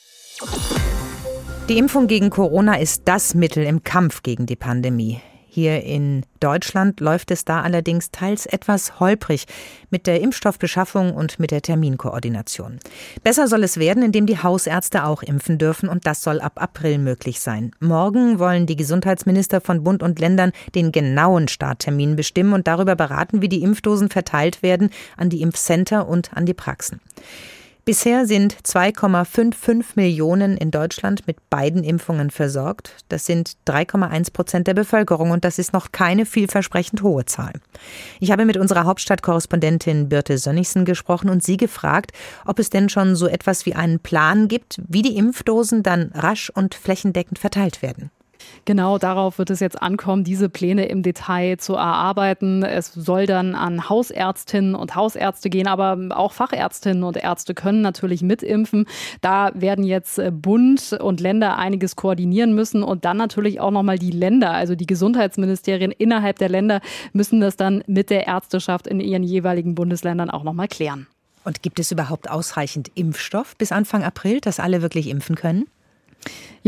Die 1.68 1.76
Impfung 1.76 2.06
gegen 2.06 2.30
Corona 2.30 2.76
ist 2.76 3.02
das 3.04 3.34
Mittel 3.34 3.64
im 3.64 3.82
Kampf 3.82 4.22
gegen 4.22 4.46
die 4.46 4.56
Pandemie. 4.56 5.20
Hier 5.50 5.82
in 5.82 6.24
Deutschland 6.40 7.00
läuft 7.00 7.30
es 7.30 7.44
da 7.44 7.62
allerdings 7.62 8.10
teils 8.10 8.44
etwas 8.44 9.00
holprig 9.00 9.46
mit 9.90 10.06
der 10.06 10.20
Impfstoffbeschaffung 10.20 11.14
und 11.14 11.40
mit 11.40 11.50
der 11.50 11.62
Terminkoordination. 11.62 12.78
Besser 13.24 13.48
soll 13.48 13.64
es 13.64 13.78
werden, 13.78 14.02
indem 14.02 14.26
die 14.26 14.42
Hausärzte 14.42 15.04
auch 15.04 15.22
impfen 15.22 15.56
dürfen 15.56 15.88
und 15.88 16.06
das 16.06 16.22
soll 16.22 16.40
ab 16.40 16.60
April 16.60 16.98
möglich 16.98 17.40
sein. 17.40 17.72
Morgen 17.80 18.38
wollen 18.38 18.66
die 18.66 18.76
Gesundheitsminister 18.76 19.62
von 19.62 19.82
Bund 19.82 20.02
und 20.02 20.20
Ländern 20.20 20.52
den 20.74 20.92
genauen 20.92 21.48
Starttermin 21.48 22.14
bestimmen 22.14 22.52
und 22.52 22.68
darüber 22.68 22.94
beraten, 22.94 23.40
wie 23.40 23.48
die 23.48 23.62
Impfdosen 23.62 24.10
verteilt 24.10 24.62
werden 24.62 24.90
an 25.16 25.30
die 25.30 25.40
Impfcenter 25.40 26.06
und 26.06 26.36
an 26.36 26.44
die 26.44 26.54
Praxen. 26.54 27.00
Bisher 27.88 28.26
sind 28.26 28.54
2,55 28.54 29.82
Millionen 29.94 30.58
in 30.58 30.70
Deutschland 30.70 31.26
mit 31.26 31.48
beiden 31.48 31.82
Impfungen 31.82 32.28
versorgt. 32.30 32.92
Das 33.08 33.24
sind 33.24 33.56
3,1 33.66 34.30
Prozent 34.34 34.66
der 34.66 34.74
Bevölkerung 34.74 35.30
und 35.30 35.42
das 35.42 35.58
ist 35.58 35.72
noch 35.72 35.90
keine 35.90 36.26
vielversprechend 36.26 37.02
hohe 37.02 37.24
Zahl. 37.24 37.54
Ich 38.20 38.30
habe 38.30 38.44
mit 38.44 38.58
unserer 38.58 38.84
Hauptstadtkorrespondentin 38.84 40.10
Birte 40.10 40.36
Sönnigsen 40.36 40.84
gesprochen 40.84 41.30
und 41.30 41.42
sie 41.42 41.56
gefragt, 41.56 42.12
ob 42.44 42.58
es 42.58 42.68
denn 42.68 42.90
schon 42.90 43.16
so 43.16 43.26
etwas 43.26 43.64
wie 43.64 43.74
einen 43.74 44.00
Plan 44.00 44.48
gibt, 44.48 44.82
wie 44.86 45.00
die 45.00 45.16
Impfdosen 45.16 45.82
dann 45.82 46.12
rasch 46.12 46.50
und 46.50 46.74
flächendeckend 46.74 47.38
verteilt 47.38 47.80
werden. 47.80 48.10
Genau 48.64 48.98
darauf 48.98 49.38
wird 49.38 49.50
es 49.50 49.60
jetzt 49.60 49.80
ankommen, 49.80 50.24
diese 50.24 50.48
Pläne 50.48 50.86
im 50.86 51.02
Detail 51.02 51.56
zu 51.58 51.74
erarbeiten. 51.74 52.62
Es 52.62 52.92
soll 52.92 53.26
dann 53.26 53.54
an 53.54 53.88
Hausärztinnen 53.88 54.74
und 54.74 54.94
Hausärzte 54.94 55.50
gehen, 55.50 55.66
aber 55.66 55.98
auch 56.10 56.32
Fachärztinnen 56.32 57.04
und 57.04 57.16
Ärzte 57.16 57.54
können 57.54 57.80
natürlich 57.80 58.22
mitimpfen. 58.22 58.86
Da 59.20 59.50
werden 59.54 59.84
jetzt 59.84 60.18
äh, 60.18 60.30
Bund 60.30 60.92
und 61.00 61.20
Länder 61.20 61.58
einiges 61.58 61.96
koordinieren 61.96 62.54
müssen 62.54 62.82
und 62.82 63.04
dann 63.04 63.16
natürlich 63.16 63.60
auch 63.60 63.70
nochmal 63.70 63.98
die 63.98 64.10
Länder, 64.10 64.52
also 64.52 64.74
die 64.74 64.86
Gesundheitsministerien 64.86 65.92
innerhalb 65.92 66.38
der 66.38 66.48
Länder 66.48 66.80
müssen 67.12 67.40
das 67.40 67.56
dann 67.56 67.82
mit 67.86 68.10
der 68.10 68.26
Ärzteschaft 68.26 68.86
in 68.86 69.00
ihren 69.00 69.22
jeweiligen 69.22 69.74
Bundesländern 69.74 70.30
auch 70.30 70.44
nochmal 70.44 70.68
klären. 70.68 71.06
Und 71.44 71.62
gibt 71.62 71.78
es 71.78 71.90
überhaupt 71.90 72.30
ausreichend 72.30 72.90
Impfstoff 72.94 73.56
bis 73.56 73.72
Anfang 73.72 74.04
April, 74.04 74.40
dass 74.40 74.60
alle 74.60 74.82
wirklich 74.82 75.08
impfen 75.08 75.34
können? 75.34 75.66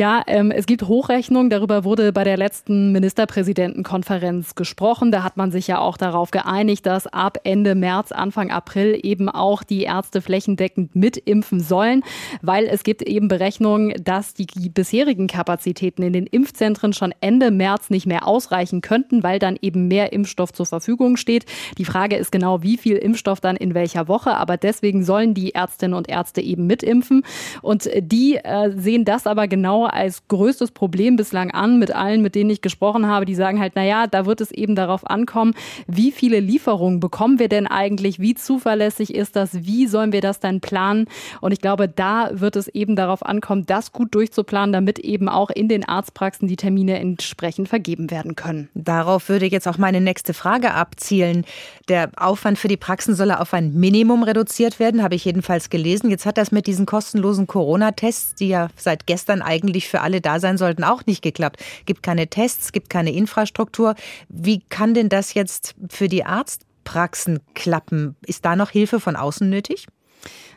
Ja, 0.01 0.23
ähm, 0.29 0.51
es 0.51 0.67
gibt 0.67 0.85
Hochrechnungen. 0.85 1.51
Darüber 1.51 1.85
wurde 1.85 2.13
bei 2.13 2.25
der 2.25 2.39
letzten 2.39 2.93
Ministerpräsidentenkonferenz 2.93 4.55
gesprochen. 4.55 5.13
Da 5.13 5.23
hat 5.23 5.37
man 5.37 5.51
sich 5.51 5.67
ja 5.67 5.79
auch 5.79 5.97
darauf 5.97 6.31
geeinigt, 6.31 6.87
dass 6.87 7.07
ab 7.07 7.39
Ende 7.45 7.75
März, 7.75 8.11
Anfang 8.13 8.51
April 8.51 8.99
eben 9.03 9.29
auch 9.29 9.63
die 9.63 9.83
Ärzte 9.83 10.23
flächendeckend 10.23 10.95
mitimpfen 10.95 11.61
sollen, 11.61 12.03
weil 12.41 12.67
es 12.67 12.83
gibt 12.85 13.03
eben 13.03 13.29
Berechnungen, 13.29 13.93
dass 14.03 14.33
die 14.33 14.47
bisherigen 14.47 15.27
Kapazitäten 15.27 16.03
in 16.03 16.15
den 16.15 16.27
Impfzentren 16.27 16.93
schon 16.93 17.13
Ende 17.21 17.51
März 17.51 17.91
nicht 17.91 18.07
mehr 18.07 18.27
ausreichen 18.27 18.81
könnten, 18.81 19.23
weil 19.23 19.39
dann 19.39 19.59
eben 19.61 19.89
mehr 19.89 20.15
Impfstoff 20.15 20.53
zur 20.53 20.67
Verfügung 20.67 21.19
steht. 21.19 21.45
Die 21.77 21.85
Frage 21.85 22.17
ist 22.17 22.33
genau, 22.33 22.63
wie 22.63 22.79
viel 22.79 22.97
Impfstoff 22.97 23.41
dann 23.41 23.57
in 23.57 23.75
welcher 23.75 24.09
Woche. 24.09 24.37
Aber 24.37 24.57
deswegen 24.57 25.05
sollen 25.05 25.35
die 25.35 25.55
Ärztinnen 25.55 25.95
und 25.95 26.09
Ärzte 26.09 26.41
eben 26.41 26.67
mitimpfen. 26.67 27.23
Und 27.61 27.91
die 27.99 28.37
äh, 28.37 28.71
sehen 28.77 29.05
das 29.05 29.27
aber 29.27 29.40
genau 29.49 29.85
als 29.85 30.27
größtes 30.29 30.71
Problem 30.73 31.17
bislang 31.17 31.51
an 31.51 31.79
mit 31.79 31.95
allen, 31.95 32.23
mit 32.23 32.35
denen 32.35 32.51
ich 32.51 32.61
gesprochen 32.61 33.07
habe. 33.07 33.25
Die 33.25 33.35
sagen 33.35 33.61
halt, 33.61 33.77
naja, 33.77 34.07
da 34.07 34.27
wird 34.27 34.41
es 34.41 34.51
eben 34.51 34.75
darauf 34.75 35.09
ankommen, 35.09 35.55
wie 35.87 36.13
viele 36.13 36.41
Lieferungen 36.41 37.01
bekommen 37.01 37.39
wir 37.39 37.49
denn 37.49 37.67
eigentlich, 37.67 38.19
wie 38.19 38.35
zuverlässig 38.35 39.15
ist 39.15 39.37
das, 39.37 39.65
wie 39.65 39.87
sollen 39.87 40.13
wir 40.13 40.21
das 40.21 40.41
dann 40.41 40.61
planen? 40.61 41.07
Und 41.41 41.53
ich 41.53 41.61
glaube, 41.61 41.89
da 41.89 42.31
wird 42.33 42.57
es 42.57 42.69
eben 42.69 42.97
darauf 42.97 43.25
ankommen, 43.25 43.67
das 43.67 43.93
gut 43.93 44.15
durchzuplanen, 44.15 44.73
damit 44.73 44.99
eben 44.99 45.29
auch 45.29 45.51
in 45.51 45.69
den 45.69 45.89
Arztpraxen 45.89 46.49
die 46.49 46.57
Termine 46.57 46.99
entsprechend 46.99 47.69
vergeben 47.69 48.11
werden 48.11 48.37
können. 48.37 48.69
Darauf 48.75 49.29
würde 49.29 49.47
jetzt 49.47 49.69
auch 49.69 49.79
meine 49.79 50.01
nächste 50.01 50.35
Frage 50.35 50.75
abzielen. 50.75 51.45
Der 51.89 52.11
Aufwand 52.17 52.59
für 52.59 52.69
die 52.69 52.77
Praxen 52.77 53.15
soll 53.15 53.31
auf 53.31 53.55
ein 53.55 53.75
Minimum 53.75 54.23
reduziert 54.23 54.81
werden, 54.81 55.03
habe 55.03 55.15
ich 55.15 55.25
jedenfalls 55.25 55.71
gelesen. 55.71 56.11
Jetzt 56.11 56.27
hat 56.27 56.39
das 56.39 56.51
mit 56.51 56.67
diesen 56.67 56.87
kostenlosen 56.87 57.47
Corona-Tests, 57.47 58.35
die 58.35 58.49
ja 58.49 58.69
seit 58.77 59.07
gestern 59.07 59.30
eigentlich 59.31 59.61
eigentlich 59.71 59.89
für 59.89 60.01
alle 60.01 60.21
da 60.21 60.41
sein 60.41 60.59
sollten, 60.59 60.85
auch 60.85 61.07
nicht 61.07 61.23
geklappt. 61.23 61.63
Gibt 61.87 62.03
keine 62.03 62.29
Tests, 62.29 62.73
gibt 62.73 62.91
keine 62.91 63.13
Infrastruktur. 63.13 63.95
Wie 64.29 64.61
kann 64.69 64.95
denn 64.95 65.09
das 65.09 65.35
jetzt 65.35 65.75
für 65.89 66.09
die 66.09 66.25
Arztpraxen 66.25 67.41
klappen? 67.55 68.17
Ist 68.27 68.45
da 68.45 68.57
noch 68.57 68.71
Hilfe 68.71 69.01
von 69.01 69.17
außen 69.17 69.49
nötig? 69.49 69.87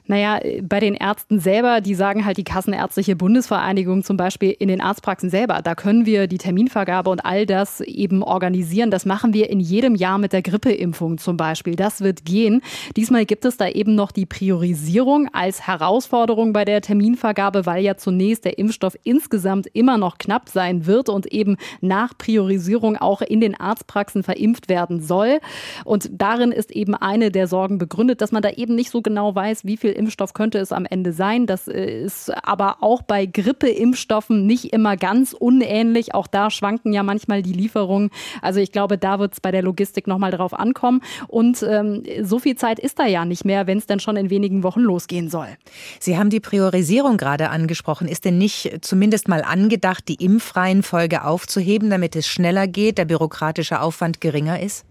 Naja, 0.05 0.39
bei 0.62 0.81
den 0.81 0.95
Ärzten 0.95 1.39
selber, 1.39 1.79
die 1.79 1.95
sagen 1.95 2.25
halt 2.25 2.38
die 2.38 2.43
Kassenärztliche 2.43 3.15
Bundesvereinigung 3.15 4.03
zum 4.03 4.17
Beispiel 4.17 4.51
in 4.51 4.67
den 4.67 4.81
Arztpraxen 4.81 5.29
selber, 5.29 5.62
da 5.63 5.75
können 5.75 6.05
wir 6.05 6.27
die 6.27 6.38
Terminvergabe 6.38 7.10
und 7.10 7.25
all 7.25 7.45
das 7.45 7.79
eben 7.79 8.22
organisieren. 8.22 8.91
Das 8.91 9.05
machen 9.05 9.33
wir 9.33 9.50
in 9.50 9.62
jedem 9.62 9.95
Jahr 9.95 10.17
mit 10.17 10.33
der 10.33 10.41
Grippeimpfung 10.41 11.17
zum 11.19 11.38
Beispiel. 11.38 11.77
Das 11.77 12.01
wird 12.01 12.25
gehen. 12.25 12.62
Diesmal 12.98 13.25
gibt 13.25 13.45
es 13.45 13.55
da 13.55 13.69
eben 13.69 13.95
noch 13.95 14.12
die 14.12 14.25
Priorisierung 14.25 15.29
als 15.31 15.67
Herausforderung 15.67 16.51
bei 16.51 16.65
der 16.65 16.81
Terminvergabe, 16.81 17.65
weil 17.65 17.81
ja 17.81 17.95
zunächst 17.95 18.43
der 18.43 18.57
Impfstoff 18.57 18.98
insgesamt 19.03 19.67
immer 19.67 19.98
noch 19.98 20.17
knapp 20.17 20.50
sein 20.50 20.86
wird 20.86 21.07
und 21.07 21.27
eben 21.27 21.55
nach 21.79 22.17
Priorisierung 22.17 22.98
auch 22.98 23.22
in 23.22 23.39
den 23.39 23.57
Arztpraxen 23.57 24.24
verimpft 24.24 24.67
werden 24.67 25.00
soll. 25.00 25.39
Und 25.86 26.10
darin 26.12 26.51
ist 26.51 26.72
eben 26.72 26.93
eine 26.93 27.31
der 27.31 27.48
Sorgen 27.48 27.77
begründet, 27.77 28.19
dass 28.19 28.33
man 28.33 28.41
da 28.41 28.50
eben 28.50 28.75
nicht 28.75 28.91
so 28.91 29.01
genau 29.01 29.33
weiß, 29.33 29.63
wie 29.63 29.77
viel 29.77 29.92
Impfstoff 29.93 30.33
könnte 30.33 30.57
es 30.59 30.71
am 30.71 30.85
Ende 30.85 31.13
sein. 31.13 31.45
Das 31.45 31.67
äh, 31.67 32.03
ist 32.03 32.31
aber 32.45 32.77
auch 32.81 33.01
bei 33.01 33.25
Grippeimpfstoffen 33.25 34.45
nicht 34.45 34.73
immer 34.73 34.97
ganz 34.97 35.33
unähnlich. 35.33 36.13
Auch 36.13 36.27
da 36.27 36.50
schwanken 36.50 36.93
ja 36.93 37.03
manchmal 37.03 37.41
die 37.41 37.53
Lieferungen. 37.53 38.09
Also 38.41 38.59
ich 38.59 38.71
glaube, 38.71 38.97
da 38.97 39.19
wird 39.19 39.33
es 39.33 39.41
bei 39.41 39.51
der 39.51 39.62
Logistik 39.62 40.07
nochmal 40.07 40.31
drauf 40.31 40.53
ankommen. 40.53 41.01
Und 41.27 41.63
ähm, 41.63 42.03
so 42.21 42.39
viel 42.39 42.55
Zeit 42.55 42.79
ist 42.79 43.00
da 43.00 43.05
ja 43.05 43.25
nicht 43.25 43.45
mehr, 43.45 43.67
wenn 43.67 43.77
es 43.77 43.85
dann 43.85 44.00
schon 44.00 44.15
in 44.15 44.29
wenigen 44.29 44.63
Wochen 44.63 44.81
losgehen 44.81 45.29
soll. 45.29 45.47
Sie 46.00 46.17
haben 46.17 46.29
die 46.29 46.39
Priorisierung 46.39 47.17
gerade 47.17 47.50
angesprochen. 47.50 48.07
Ist 48.07 48.25
denn 48.25 48.38
nicht 48.38 48.79
zumindest 48.81 49.27
mal 49.27 49.43
angedacht, 49.43 50.07
die 50.07 50.23
Impfreihenfolge 50.23 51.23
aufzuheben, 51.23 51.89
damit 51.89 52.15
es 52.15 52.27
schneller 52.27 52.67
geht, 52.67 52.97
der 52.97 53.05
bürokratische 53.05 53.81
Aufwand 53.81 54.21
geringer 54.21 54.59
ist? 54.59 54.85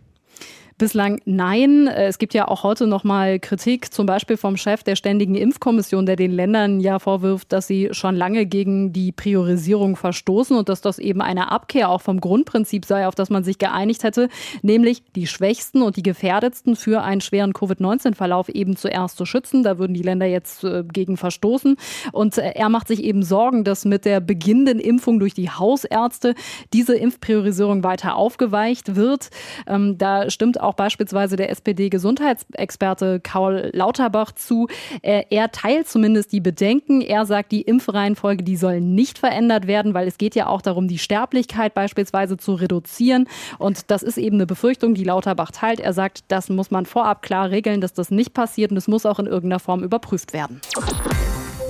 Bislang 0.82 1.20
nein. 1.26 1.86
Äh, 1.86 2.06
es 2.06 2.18
gibt 2.18 2.34
ja 2.34 2.48
auch 2.48 2.64
heute 2.64 2.88
noch 2.88 3.04
mal 3.04 3.38
Kritik, 3.38 3.94
zum 3.94 4.04
Beispiel 4.04 4.36
vom 4.36 4.56
Chef 4.56 4.82
der 4.82 4.96
Ständigen 4.96 5.36
Impfkommission, 5.36 6.06
der 6.06 6.16
den 6.16 6.32
Ländern 6.32 6.80
ja 6.80 6.98
vorwirft, 6.98 7.52
dass 7.52 7.68
sie 7.68 7.90
schon 7.92 8.16
lange 8.16 8.46
gegen 8.46 8.92
die 8.92 9.12
Priorisierung 9.12 9.94
verstoßen 9.94 10.56
und 10.56 10.68
dass 10.68 10.80
das 10.80 10.98
eben 10.98 11.22
eine 11.22 11.52
Abkehr 11.52 11.88
auch 11.88 12.00
vom 12.00 12.20
Grundprinzip 12.20 12.84
sei, 12.84 13.06
auf 13.06 13.14
das 13.14 13.30
man 13.30 13.44
sich 13.44 13.58
geeinigt 13.58 14.02
hätte, 14.02 14.28
nämlich 14.62 15.04
die 15.14 15.28
Schwächsten 15.28 15.82
und 15.82 15.94
die 15.94 16.02
Gefährdetsten 16.02 16.74
für 16.74 17.02
einen 17.02 17.20
schweren 17.20 17.52
Covid-19-Verlauf 17.52 18.48
eben 18.48 18.74
zuerst 18.74 19.16
zu 19.16 19.24
schützen. 19.24 19.62
Da 19.62 19.78
würden 19.78 19.94
die 19.94 20.02
Länder 20.02 20.26
jetzt 20.26 20.64
äh, 20.64 20.82
gegen 20.82 21.16
verstoßen. 21.16 21.76
Und 22.10 22.38
äh, 22.38 22.54
er 22.56 22.68
macht 22.68 22.88
sich 22.88 23.04
eben 23.04 23.22
Sorgen, 23.22 23.62
dass 23.62 23.84
mit 23.84 24.04
der 24.04 24.18
beginnenden 24.18 24.80
Impfung 24.80 25.20
durch 25.20 25.34
die 25.34 25.48
Hausärzte 25.48 26.34
diese 26.72 26.96
Impfpriorisierung 26.96 27.84
weiter 27.84 28.16
aufgeweicht 28.16 28.96
wird. 28.96 29.30
Ähm, 29.68 29.96
da 29.96 30.28
stimmt 30.28 30.60
auch 30.60 30.72
beispielsweise 30.75 31.37
der 31.37 31.50
SPD-Gesundheitsexperte 31.50 33.21
Karl 33.21 33.71
Lauterbach 33.73 34.33
zu. 34.33 34.69
Er 35.02 35.50
teilt 35.52 35.88
zumindest 35.88 36.33
die 36.33 36.41
Bedenken. 36.41 37.00
Er 37.00 37.26
sagt, 37.26 37.52
die 37.52 37.62
Impfreihenfolge, 37.62 38.43
die 38.45 38.57
soll 38.57 38.81
nicht 38.81 39.19
verändert 39.19 39.67
werden, 39.67 39.95
weil 39.95 40.09
es 40.09 40.19
geht 40.19 40.35
ja 40.35 40.47
auch 40.47 40.62
darum, 40.62 40.88
die 40.88 40.99
Sterblichkeit 40.99 41.75
beispielsweise 41.75 42.37
zu 42.37 42.55
reduzieren. 42.55 43.29
Und 43.59 43.91
das 43.91 44.02
ist 44.02 44.19
eben 44.19 44.37
eine 44.37 44.47
Befürchtung, 44.47 44.95
die 44.95 45.05
Lauterbach 45.05 45.50
teilt. 45.50 45.81
Er 45.81 45.93
sagt, 45.93 46.25
das 46.29 46.49
muss 46.49 46.71
man 46.71 46.87
vorab 46.87 47.23
klar 47.23 47.50
regeln, 47.50 47.81
dass 47.81 47.93
das 47.93 48.11
nicht 48.11 48.35
passiert 48.35 48.71
und 48.71 48.76
es 48.76 48.88
muss 48.88 49.07
auch 49.07 49.19
in 49.19 49.26
irgendeiner 49.26 49.61
Form 49.61 49.83
überprüft 49.83 50.33
werden. 50.33 50.61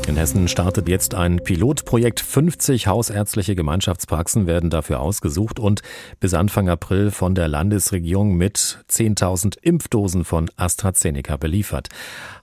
In 0.09 0.17
Hessen 0.17 0.49
startet 0.49 0.89
jetzt 0.89 1.15
ein 1.15 1.37
Pilotprojekt. 1.37 2.19
50 2.21 2.89
hausärztliche 2.89 3.55
Gemeinschaftspraxen 3.55 4.47
werden 4.47 4.69
dafür 4.69 5.01
ausgesucht 5.01 5.61
und 5.61 5.81
bis 6.19 6.35
Anfang 6.35 6.69
April 6.69 7.13
von 7.13 7.37
der 7.37 7.47
Landesregierung 7.47 8.37
mit 8.37 8.85
10.000 8.91 9.59
Impfdosen 9.63 10.25
von 10.25 10.51
AstraZeneca 10.57 11.37
beliefert. 11.37 11.89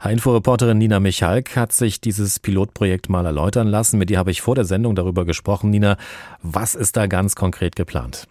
Info-Reporterin 0.04 0.78
Nina 0.78 1.00
Michalk 1.02 1.58
hat 1.58 1.74
sich 1.74 2.00
dieses 2.00 2.40
Pilotprojekt 2.40 3.10
mal 3.10 3.26
erläutern 3.26 3.68
lassen. 3.68 4.00
Mit 4.00 4.10
ihr 4.10 4.20
habe 4.20 4.32
ich 4.32 4.42
vor 4.42 4.56
der 4.56 4.66
Sendung 4.66 4.96
darüber 4.96 5.26
gesprochen. 5.26 5.70
Nina, 5.70 5.98
was 6.42 6.76
ist 6.76 6.96
da 6.96 7.08
ganz 7.08 7.36
konkret 7.36 7.76
geplant? 7.76 8.28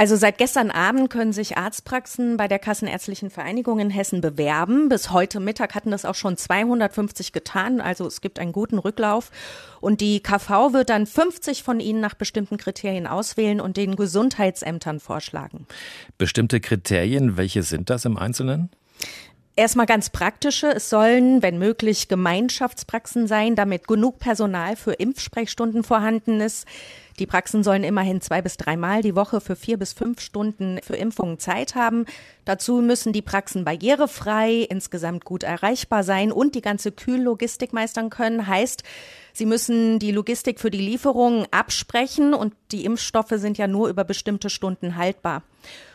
Also 0.00 0.16
seit 0.16 0.38
gestern 0.38 0.70
Abend 0.70 1.10
können 1.10 1.34
sich 1.34 1.58
Arztpraxen 1.58 2.38
bei 2.38 2.48
der 2.48 2.58
Kassenärztlichen 2.58 3.28
Vereinigung 3.28 3.80
in 3.80 3.90
Hessen 3.90 4.22
bewerben. 4.22 4.88
Bis 4.88 5.10
heute 5.10 5.40
Mittag 5.40 5.74
hatten 5.74 5.90
das 5.90 6.06
auch 6.06 6.14
schon 6.14 6.38
250 6.38 7.32
getan. 7.32 7.82
Also 7.82 8.06
es 8.06 8.22
gibt 8.22 8.38
einen 8.38 8.52
guten 8.52 8.78
Rücklauf. 8.78 9.30
Und 9.82 10.00
die 10.00 10.22
KV 10.22 10.72
wird 10.72 10.88
dann 10.88 11.04
50 11.04 11.62
von 11.62 11.80
ihnen 11.80 12.00
nach 12.00 12.14
bestimmten 12.14 12.56
Kriterien 12.56 13.06
auswählen 13.06 13.60
und 13.60 13.76
den 13.76 13.94
Gesundheitsämtern 13.94 15.00
vorschlagen. 15.00 15.66
Bestimmte 16.16 16.60
Kriterien, 16.60 17.36
welche 17.36 17.62
sind 17.62 17.90
das 17.90 18.06
im 18.06 18.16
Einzelnen? 18.16 18.70
Erstmal 19.60 19.84
ganz 19.84 20.08
praktische. 20.08 20.68
Es 20.68 20.88
sollen, 20.88 21.42
wenn 21.42 21.58
möglich, 21.58 22.08
Gemeinschaftspraxen 22.08 23.26
sein, 23.26 23.56
damit 23.56 23.86
genug 23.86 24.18
Personal 24.18 24.74
für 24.74 24.92
Impfsprechstunden 24.92 25.82
vorhanden 25.82 26.40
ist. 26.40 26.66
Die 27.18 27.26
Praxen 27.26 27.62
sollen 27.62 27.84
immerhin 27.84 28.22
zwei 28.22 28.40
bis 28.40 28.56
dreimal 28.56 29.02
die 29.02 29.14
Woche 29.14 29.42
für 29.42 29.56
vier 29.56 29.76
bis 29.76 29.92
fünf 29.92 30.22
Stunden 30.22 30.80
für 30.82 30.96
Impfungen 30.96 31.38
Zeit 31.38 31.74
haben. 31.74 32.06
Dazu 32.46 32.80
müssen 32.80 33.12
die 33.12 33.20
Praxen 33.20 33.66
barrierefrei, 33.66 34.66
insgesamt 34.70 35.26
gut 35.26 35.42
erreichbar 35.42 36.04
sein 36.04 36.32
und 36.32 36.54
die 36.54 36.62
ganze 36.62 36.90
Kühllogistik 36.90 37.74
meistern 37.74 38.08
können. 38.08 38.46
Heißt, 38.46 38.82
Sie 39.32 39.46
müssen 39.46 39.98
die 39.98 40.12
Logistik 40.12 40.60
für 40.60 40.70
die 40.70 40.78
Lieferungen 40.78 41.46
absprechen 41.50 42.34
und 42.34 42.54
die 42.72 42.84
Impfstoffe 42.84 43.32
sind 43.34 43.58
ja 43.58 43.66
nur 43.66 43.88
über 43.88 44.04
bestimmte 44.04 44.50
Stunden 44.50 44.96
haltbar. 44.96 45.42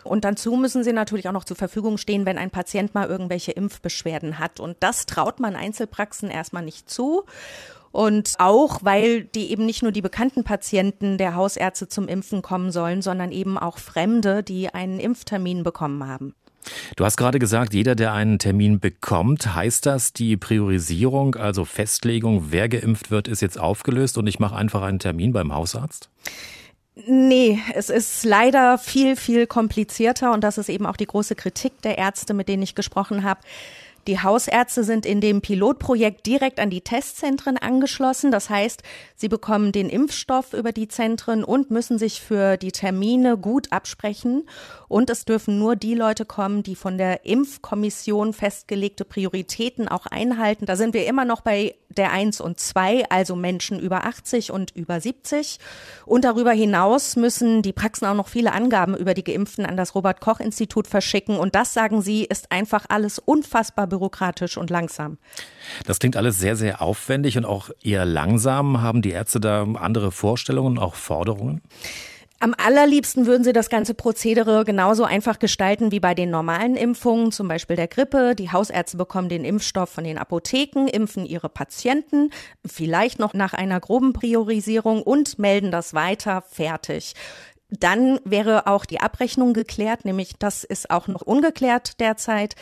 Und 0.03 0.23
dazu 0.23 0.55
müssen 0.55 0.83
sie 0.83 0.93
natürlich 0.93 1.27
auch 1.27 1.33
noch 1.33 1.45
zur 1.45 1.57
Verfügung 1.57 1.97
stehen, 1.97 2.25
wenn 2.25 2.37
ein 2.37 2.51
Patient 2.51 2.93
mal 2.93 3.07
irgendwelche 3.07 3.51
Impfbeschwerden 3.51 4.39
hat. 4.39 4.59
Und 4.59 4.77
das 4.79 5.05
traut 5.05 5.39
man 5.39 5.55
Einzelpraxen 5.55 6.29
erstmal 6.29 6.63
nicht 6.63 6.89
zu. 6.89 7.23
Und 7.91 8.33
auch, 8.39 8.79
weil 8.83 9.23
die 9.23 9.51
eben 9.51 9.65
nicht 9.65 9.81
nur 9.81 9.93
die 9.93 10.01
bekannten 10.01 10.43
Patienten 10.43 11.17
der 11.17 11.35
Hausärzte 11.35 11.87
zum 11.87 12.09
Impfen 12.09 12.41
kommen 12.41 12.71
sollen, 12.71 13.01
sondern 13.01 13.31
eben 13.31 13.57
auch 13.57 13.77
Fremde, 13.77 14.43
die 14.43 14.67
einen 14.67 14.99
Impftermin 14.99 15.63
bekommen 15.63 16.05
haben. 16.05 16.35
Du 16.95 17.05
hast 17.05 17.17
gerade 17.17 17.39
gesagt, 17.39 17.73
jeder, 17.73 17.95
der 17.95 18.13
einen 18.13 18.39
Termin 18.39 18.79
bekommt, 18.79 19.55
heißt 19.55 19.85
das, 19.85 20.13
die 20.13 20.37
Priorisierung, 20.37 21.35
also 21.35 21.65
Festlegung, 21.65 22.47
wer 22.49 22.69
geimpft 22.69 23.11
wird, 23.11 23.27
ist 23.27 23.41
jetzt 23.41 23.59
aufgelöst 23.59 24.17
und 24.17 24.27
ich 24.27 24.39
mache 24.39 24.55
einfach 24.55 24.81
einen 24.81 24.99
Termin 24.99 25.33
beim 25.33 25.53
Hausarzt? 25.53 26.09
Nee, 26.95 27.59
es 27.73 27.89
ist 27.89 28.23
leider 28.23 28.77
viel, 28.77 29.17
viel 29.17 29.47
komplizierter 29.47 30.31
und 30.31 30.45
das 30.45 30.57
ist 30.57 30.69
eben 30.69 30.85
auch 30.85 30.95
die 30.95 31.05
große 31.05 31.35
Kritik 31.35 31.81
der 31.81 31.97
Ärzte, 31.97 32.33
mit 32.33 32.47
denen 32.47 32.63
ich 32.63 32.73
gesprochen 32.73 33.23
habe. 33.23 33.41
Die 34.07 34.19
Hausärzte 34.21 34.83
sind 34.83 35.05
in 35.05 35.19
dem 35.19 35.41
Pilotprojekt 35.41 36.25
direkt 36.27 36.59
an 36.59 36.69
die 36.69 36.81
Testzentren 36.81 37.57
angeschlossen. 37.57 38.31
Das 38.31 38.49
heißt, 38.51 38.83
sie 39.15 39.27
bekommen 39.27 39.71
den 39.71 39.89
Impfstoff 39.89 40.53
über 40.53 40.71
die 40.71 40.87
Zentren 40.87 41.43
und 41.43 41.71
müssen 41.71 41.97
sich 41.97 42.21
für 42.21 42.57
die 42.57 42.71
Termine 42.71 43.37
gut 43.37 43.71
absprechen. 43.71 44.47
Und 44.87 45.09
es 45.09 45.25
dürfen 45.25 45.57
nur 45.57 45.75
die 45.75 45.95
Leute 45.95 46.25
kommen, 46.25 46.61
die 46.61 46.75
von 46.75 46.99
der 46.99 47.25
Impfkommission 47.25 48.33
festgelegte 48.33 49.05
Prioritäten 49.05 49.87
auch 49.87 50.05
einhalten. 50.05 50.67
Da 50.67 50.75
sind 50.75 50.93
wir 50.93 51.07
immer 51.07 51.25
noch 51.25 51.41
bei 51.41 51.75
der 51.97 52.11
1 52.11 52.41
und 52.41 52.59
2, 52.59 53.09
also 53.09 53.35
Menschen 53.35 53.79
über 53.79 54.05
80 54.05 54.51
und 54.51 54.71
über 54.75 54.99
70. 54.99 55.59
Und 56.05 56.25
darüber 56.25 56.51
hinaus 56.51 57.15
müssen 57.15 57.61
die 57.61 57.73
Praxen 57.73 58.05
auch 58.05 58.13
noch 58.13 58.27
viele 58.27 58.53
Angaben 58.53 58.95
über 58.95 59.13
die 59.13 59.23
Geimpften 59.23 59.65
an 59.65 59.77
das 59.77 59.95
Robert 59.95 60.21
Koch 60.21 60.39
Institut 60.39 60.87
verschicken. 60.87 61.37
Und 61.37 61.55
das, 61.55 61.73
sagen 61.73 62.01
sie, 62.01 62.23
ist 62.25 62.51
einfach 62.51 62.85
alles 62.89 63.19
unfassbar 63.19 63.87
bürokratisch 63.87 64.57
und 64.57 64.69
langsam. 64.69 65.17
Das 65.85 65.99
klingt 65.99 66.17
alles 66.17 66.39
sehr, 66.39 66.55
sehr 66.55 66.81
aufwendig 66.81 67.37
und 67.37 67.45
auch 67.45 67.69
eher 67.81 68.05
langsam. 68.05 68.81
Haben 68.81 69.01
die 69.01 69.11
Ärzte 69.11 69.39
da 69.39 69.63
andere 69.63 70.11
Vorstellungen, 70.11 70.77
auch 70.77 70.95
Forderungen? 70.95 71.61
Am 72.39 72.53
allerliebsten 72.57 73.27
würden 73.27 73.45
sie 73.45 73.53
das 73.53 73.69
ganze 73.69 73.93
Prozedere 73.93 74.65
genauso 74.65 75.05
einfach 75.05 75.39
gestalten 75.39 75.91
wie 75.91 76.01
bei 76.01 76.13
den 76.13 76.29
normalen 76.29 76.75
Impfungen, 76.75 77.31
zum 77.31 77.47
Beispiel 77.47 77.77
der 77.77 77.87
Grippe. 77.87 78.35
Die 78.35 78.51
Hausärzte 78.51 78.97
bekommen 78.97 79.29
den 79.29 79.45
Impfstoff 79.45 79.89
von 79.89 80.03
den 80.03 80.17
Apotheken, 80.17 80.87
impfen 80.87 81.25
ihre 81.25 81.47
Patienten, 81.47 82.31
vielleicht 82.65 83.19
noch 83.19 83.33
nach 83.33 83.53
einer 83.53 83.79
groben 83.79 84.11
Priorisierung 84.11 85.01
und 85.01 85.39
melden 85.39 85.71
das 85.71 85.93
weiter, 85.93 86.41
fertig. 86.41 87.13
Dann 87.69 88.19
wäre 88.23 88.67
auch 88.67 88.85
die 88.85 88.99
Abrechnung 88.99 89.53
geklärt, 89.53 90.05
nämlich 90.05 90.33
das 90.37 90.63
ist 90.63 90.91
auch 90.91 91.07
noch 91.07 91.21
ungeklärt 91.21 91.99
derzeit. 91.99 92.55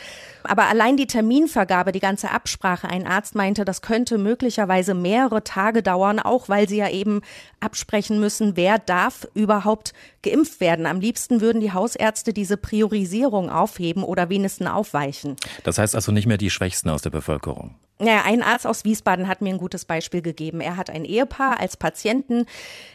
Aber 0.44 0.64
allein 0.64 0.96
die 0.96 1.06
Terminvergabe, 1.06 1.92
die 1.92 2.00
ganze 2.00 2.30
Absprache, 2.30 2.88
ein 2.88 3.06
Arzt 3.06 3.34
meinte, 3.34 3.66
das 3.66 3.82
könnte 3.82 4.16
möglicherweise 4.16 4.94
mehrere 4.94 5.44
Tage 5.44 5.82
dauern, 5.82 6.20
auch 6.20 6.48
weil 6.48 6.68
sie 6.70 6.78
ja 6.78 6.88
eben 6.88 7.20
absprechen 7.60 8.18
müssen, 8.18 8.56
wer 8.56 8.78
darf 8.78 9.28
überhaupt 9.34 9.92
geimpft 10.22 10.60
werden. 10.60 10.86
Am 10.86 11.00
liebsten 11.00 11.42
würden 11.42 11.60
die 11.60 11.72
Hausärzte 11.72 12.32
diese 12.32 12.56
Priorisierung 12.56 13.50
aufheben 13.50 14.04
oder 14.04 14.30
wenigstens 14.30 14.68
aufweichen. 14.68 15.36
Das 15.64 15.76
heißt 15.76 15.94
also 15.94 16.12
nicht 16.12 16.26
mehr 16.26 16.38
die 16.38 16.50
Schwächsten 16.50 16.88
aus 16.88 17.02
der 17.02 17.10
Bevölkerung. 17.10 17.74
Ja, 18.04 18.20
ein 18.22 18.42
Arzt 18.42 18.66
aus 18.66 18.84
Wiesbaden 18.84 19.28
hat 19.28 19.40
mir 19.40 19.48
ein 19.48 19.58
gutes 19.58 19.86
Beispiel 19.86 20.20
gegeben. 20.20 20.60
Er 20.60 20.76
hat 20.76 20.90
ein 20.90 21.06
Ehepaar 21.06 21.58
als 21.58 21.78
Patienten. 21.78 22.44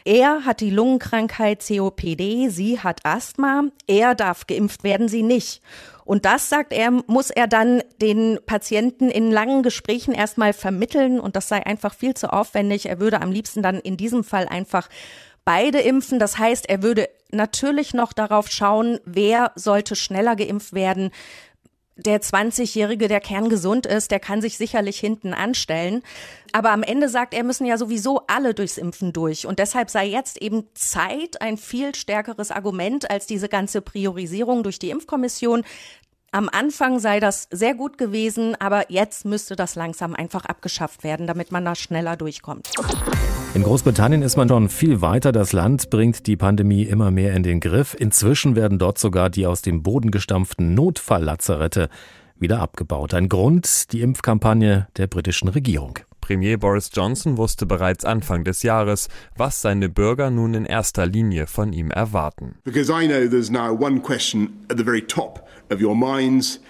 Er 0.04 0.44
hat 0.44 0.60
die 0.60 0.70
Lungenkrankheit 0.70 1.66
COPD, 1.66 2.48
sie 2.48 2.78
hat 2.78 3.04
Asthma. 3.04 3.64
Er 3.88 4.14
darf 4.14 4.46
geimpft 4.46 4.84
werden, 4.84 5.08
sie 5.08 5.24
nicht. 5.24 5.62
Und 6.04 6.26
das, 6.26 6.48
sagt 6.48 6.72
er, 6.72 6.92
muss 7.08 7.30
er 7.30 7.48
dann 7.48 7.82
den 8.00 8.38
Patienten 8.46 9.10
in 9.10 9.32
langen 9.32 9.64
Gesprächen 9.64 10.14
erstmal 10.14 10.52
vermitteln 10.52 11.18
und 11.18 11.34
das 11.34 11.48
sei 11.48 11.66
einfach 11.66 11.92
viel 11.92 12.14
zu 12.14 12.32
aufwendig. 12.32 12.86
Er 12.86 13.00
würde 13.00 13.20
am 13.20 13.32
liebsten 13.32 13.62
dann 13.62 13.80
in 13.80 13.96
diesem 13.96 14.22
Fall 14.22 14.46
einfach 14.46 14.88
beide 15.44 15.80
impfen. 15.80 16.20
Das 16.20 16.38
heißt, 16.38 16.68
er 16.68 16.84
würde 16.84 17.08
natürlich 17.32 17.94
noch 17.94 18.12
darauf 18.12 18.48
schauen, 18.48 19.00
wer 19.04 19.50
sollte 19.56 19.96
schneller 19.96 20.36
geimpft 20.36 20.72
werden, 20.72 21.10
der 22.04 22.20
20-Jährige, 22.20 23.08
der 23.08 23.20
kerngesund 23.20 23.86
ist, 23.86 24.10
der 24.10 24.20
kann 24.20 24.40
sich 24.40 24.56
sicherlich 24.56 24.98
hinten 24.98 25.34
anstellen. 25.34 26.02
Aber 26.52 26.70
am 26.70 26.82
Ende 26.82 27.08
sagt 27.08 27.34
er, 27.34 27.44
müssen 27.44 27.66
ja 27.66 27.78
sowieso 27.78 28.22
alle 28.26 28.54
durchs 28.54 28.78
Impfen 28.78 29.12
durch. 29.12 29.46
Und 29.46 29.58
deshalb 29.58 29.90
sei 29.90 30.06
jetzt 30.06 30.40
eben 30.42 30.64
Zeit 30.74 31.40
ein 31.40 31.56
viel 31.56 31.94
stärkeres 31.94 32.50
Argument 32.50 33.10
als 33.10 33.26
diese 33.26 33.48
ganze 33.48 33.80
Priorisierung 33.80 34.62
durch 34.62 34.78
die 34.78 34.90
Impfkommission. 34.90 35.64
Am 36.32 36.48
Anfang 36.48 37.00
sei 37.00 37.18
das 37.18 37.48
sehr 37.50 37.74
gut 37.74 37.98
gewesen, 37.98 38.54
aber 38.60 38.90
jetzt 38.90 39.24
müsste 39.24 39.56
das 39.56 39.74
langsam 39.74 40.14
einfach 40.14 40.44
abgeschafft 40.44 41.02
werden, 41.02 41.26
damit 41.26 41.50
man 41.50 41.64
da 41.64 41.74
schneller 41.74 42.16
durchkommt. 42.16 42.70
In 43.52 43.64
Großbritannien 43.64 44.22
ist 44.22 44.36
man 44.36 44.48
schon 44.48 44.68
viel 44.68 45.00
weiter. 45.00 45.32
Das 45.32 45.52
Land 45.52 45.90
bringt 45.90 46.28
die 46.28 46.36
Pandemie 46.36 46.84
immer 46.84 47.10
mehr 47.10 47.34
in 47.34 47.42
den 47.42 47.58
Griff. 47.58 47.96
Inzwischen 47.98 48.54
werden 48.54 48.78
dort 48.78 48.98
sogar 48.98 49.28
die 49.28 49.44
aus 49.44 49.60
dem 49.60 49.82
Boden 49.82 50.12
gestampften 50.12 50.74
Notfalllazarette 50.74 51.88
wieder 52.38 52.60
abgebaut. 52.60 53.12
Ein 53.12 53.28
Grund, 53.28 53.92
die 53.92 54.02
Impfkampagne 54.02 54.86
der 54.96 55.08
britischen 55.08 55.48
Regierung. 55.48 55.98
Premier 56.20 56.58
Boris 56.58 56.90
Johnson 56.94 57.38
wusste 57.38 57.66
bereits 57.66 58.04
Anfang 58.04 58.44
des 58.44 58.62
Jahres, 58.62 59.08
was 59.36 59.60
seine 59.60 59.88
Bürger 59.88 60.30
nun 60.30 60.54
in 60.54 60.64
erster 60.64 61.04
Linie 61.04 61.48
von 61.48 61.72
ihm 61.72 61.90
erwarten. 61.90 62.54
Because 62.62 62.88
I 62.88 63.08
know 63.08 63.28
there's 63.28 63.50
now 63.50 63.72
one 63.72 64.00
question 64.00 64.64
at 64.70 64.78
the 64.78 64.84
very 64.84 65.02
top 65.02 65.44
of 65.72 65.82
your 65.82 65.96
minds. 65.96 66.60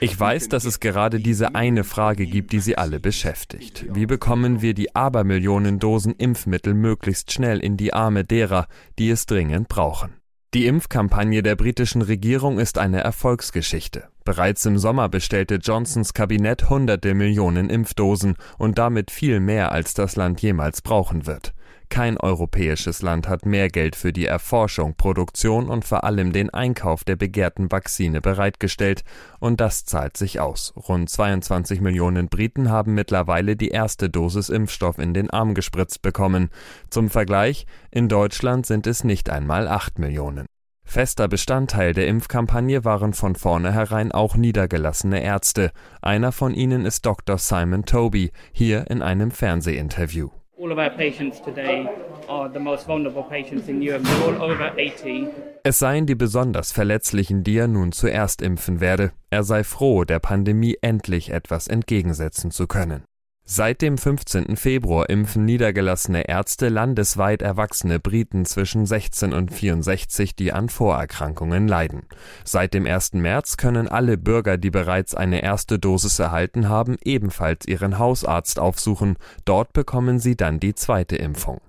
Ich 0.00 0.20
weiß, 0.20 0.48
dass 0.48 0.66
es 0.66 0.78
gerade 0.78 1.20
diese 1.20 1.54
eine 1.54 1.84
Frage 1.84 2.26
gibt, 2.26 2.52
die 2.52 2.60
Sie 2.60 2.76
alle 2.76 3.00
beschäftigt. 3.00 3.86
Wie 3.88 4.04
bekommen 4.04 4.60
wir 4.60 4.74
die 4.74 4.94
Abermillionen 4.94 5.78
Dosen 5.78 6.14
Impfmittel 6.16 6.74
möglichst 6.74 7.32
schnell 7.32 7.60
in 7.60 7.78
die 7.78 7.94
Arme 7.94 8.24
derer, 8.24 8.66
die 8.98 9.08
es 9.08 9.24
dringend 9.24 9.68
brauchen? 9.68 10.12
Die 10.52 10.66
Impfkampagne 10.66 11.42
der 11.42 11.56
britischen 11.56 12.02
Regierung 12.02 12.58
ist 12.58 12.76
eine 12.76 13.00
Erfolgsgeschichte. 13.00 14.08
Bereits 14.22 14.66
im 14.66 14.76
Sommer 14.76 15.08
bestellte 15.08 15.54
Johnsons 15.54 16.12
Kabinett 16.12 16.68
hunderte 16.68 17.14
Millionen 17.14 17.70
Impfdosen 17.70 18.36
und 18.58 18.76
damit 18.76 19.10
viel 19.10 19.40
mehr, 19.40 19.72
als 19.72 19.94
das 19.94 20.14
Land 20.14 20.42
jemals 20.42 20.82
brauchen 20.82 21.26
wird. 21.26 21.54
Kein 21.92 22.16
europäisches 22.16 23.02
Land 23.02 23.28
hat 23.28 23.44
mehr 23.44 23.68
Geld 23.68 23.96
für 23.96 24.14
die 24.14 24.24
Erforschung, 24.24 24.94
Produktion 24.94 25.68
und 25.68 25.84
vor 25.84 26.04
allem 26.04 26.32
den 26.32 26.48
Einkauf 26.48 27.04
der 27.04 27.16
begehrten 27.16 27.70
Vakzine 27.70 28.22
bereitgestellt, 28.22 29.04
und 29.40 29.60
das 29.60 29.84
zahlt 29.84 30.16
sich 30.16 30.40
aus. 30.40 30.72
Rund 30.74 31.10
22 31.10 31.82
Millionen 31.82 32.30
Briten 32.30 32.70
haben 32.70 32.94
mittlerweile 32.94 33.56
die 33.56 33.68
erste 33.68 34.08
Dosis 34.08 34.48
Impfstoff 34.48 34.96
in 34.96 35.12
den 35.12 35.28
Arm 35.28 35.52
gespritzt 35.52 36.00
bekommen. 36.00 36.48
Zum 36.88 37.10
Vergleich, 37.10 37.66
in 37.90 38.08
Deutschland 38.08 38.64
sind 38.64 38.86
es 38.86 39.04
nicht 39.04 39.28
einmal 39.28 39.68
8 39.68 39.98
Millionen. 39.98 40.46
Fester 40.86 41.28
Bestandteil 41.28 41.92
der 41.92 42.06
Impfkampagne 42.06 42.86
waren 42.86 43.12
von 43.12 43.34
vornherein 43.34 44.12
auch 44.12 44.34
niedergelassene 44.34 45.22
Ärzte. 45.22 45.72
Einer 46.00 46.32
von 46.32 46.54
ihnen 46.54 46.86
ist 46.86 47.04
Dr. 47.04 47.36
Simon 47.36 47.84
Toby, 47.84 48.32
hier 48.50 48.90
in 48.90 49.02
einem 49.02 49.30
Fernsehinterview. 49.30 50.30
Es 55.64 55.78
seien 55.78 56.06
die 56.06 56.14
besonders 56.14 56.72
Verletzlichen, 56.72 57.42
die 57.42 57.56
er 57.56 57.68
nun 57.68 57.90
zuerst 57.92 58.42
impfen 58.42 58.80
werde. 58.80 59.12
Er 59.30 59.42
sei 59.42 59.64
froh, 59.64 60.04
der 60.04 60.20
Pandemie 60.20 60.78
endlich 60.80 61.30
etwas 61.30 61.66
entgegensetzen 61.66 62.50
zu 62.52 62.66
können. 62.68 63.02
Seit 63.44 63.82
dem 63.82 63.98
15. 63.98 64.56
Februar 64.56 65.10
impfen 65.10 65.44
niedergelassene 65.44 66.28
Ärzte 66.28 66.68
landesweit 66.68 67.42
erwachsene 67.42 67.98
Briten 67.98 68.44
zwischen 68.44 68.86
16 68.86 69.32
und 69.32 69.52
64, 69.52 70.36
die 70.36 70.52
an 70.52 70.68
Vorerkrankungen 70.68 71.66
leiden. 71.66 72.04
Seit 72.44 72.72
dem 72.72 72.86
1. 72.86 73.14
März 73.14 73.56
können 73.56 73.88
alle 73.88 74.16
Bürger, 74.16 74.58
die 74.58 74.70
bereits 74.70 75.16
eine 75.16 75.42
erste 75.42 75.80
Dosis 75.80 76.20
erhalten 76.20 76.68
haben, 76.68 76.96
ebenfalls 77.04 77.66
ihren 77.66 77.98
Hausarzt 77.98 78.60
aufsuchen. 78.60 79.16
Dort 79.44 79.72
bekommen 79.72 80.20
sie 80.20 80.36
dann 80.36 80.60
die 80.60 80.74
zweite 80.74 81.16
Impfung. 81.16 81.60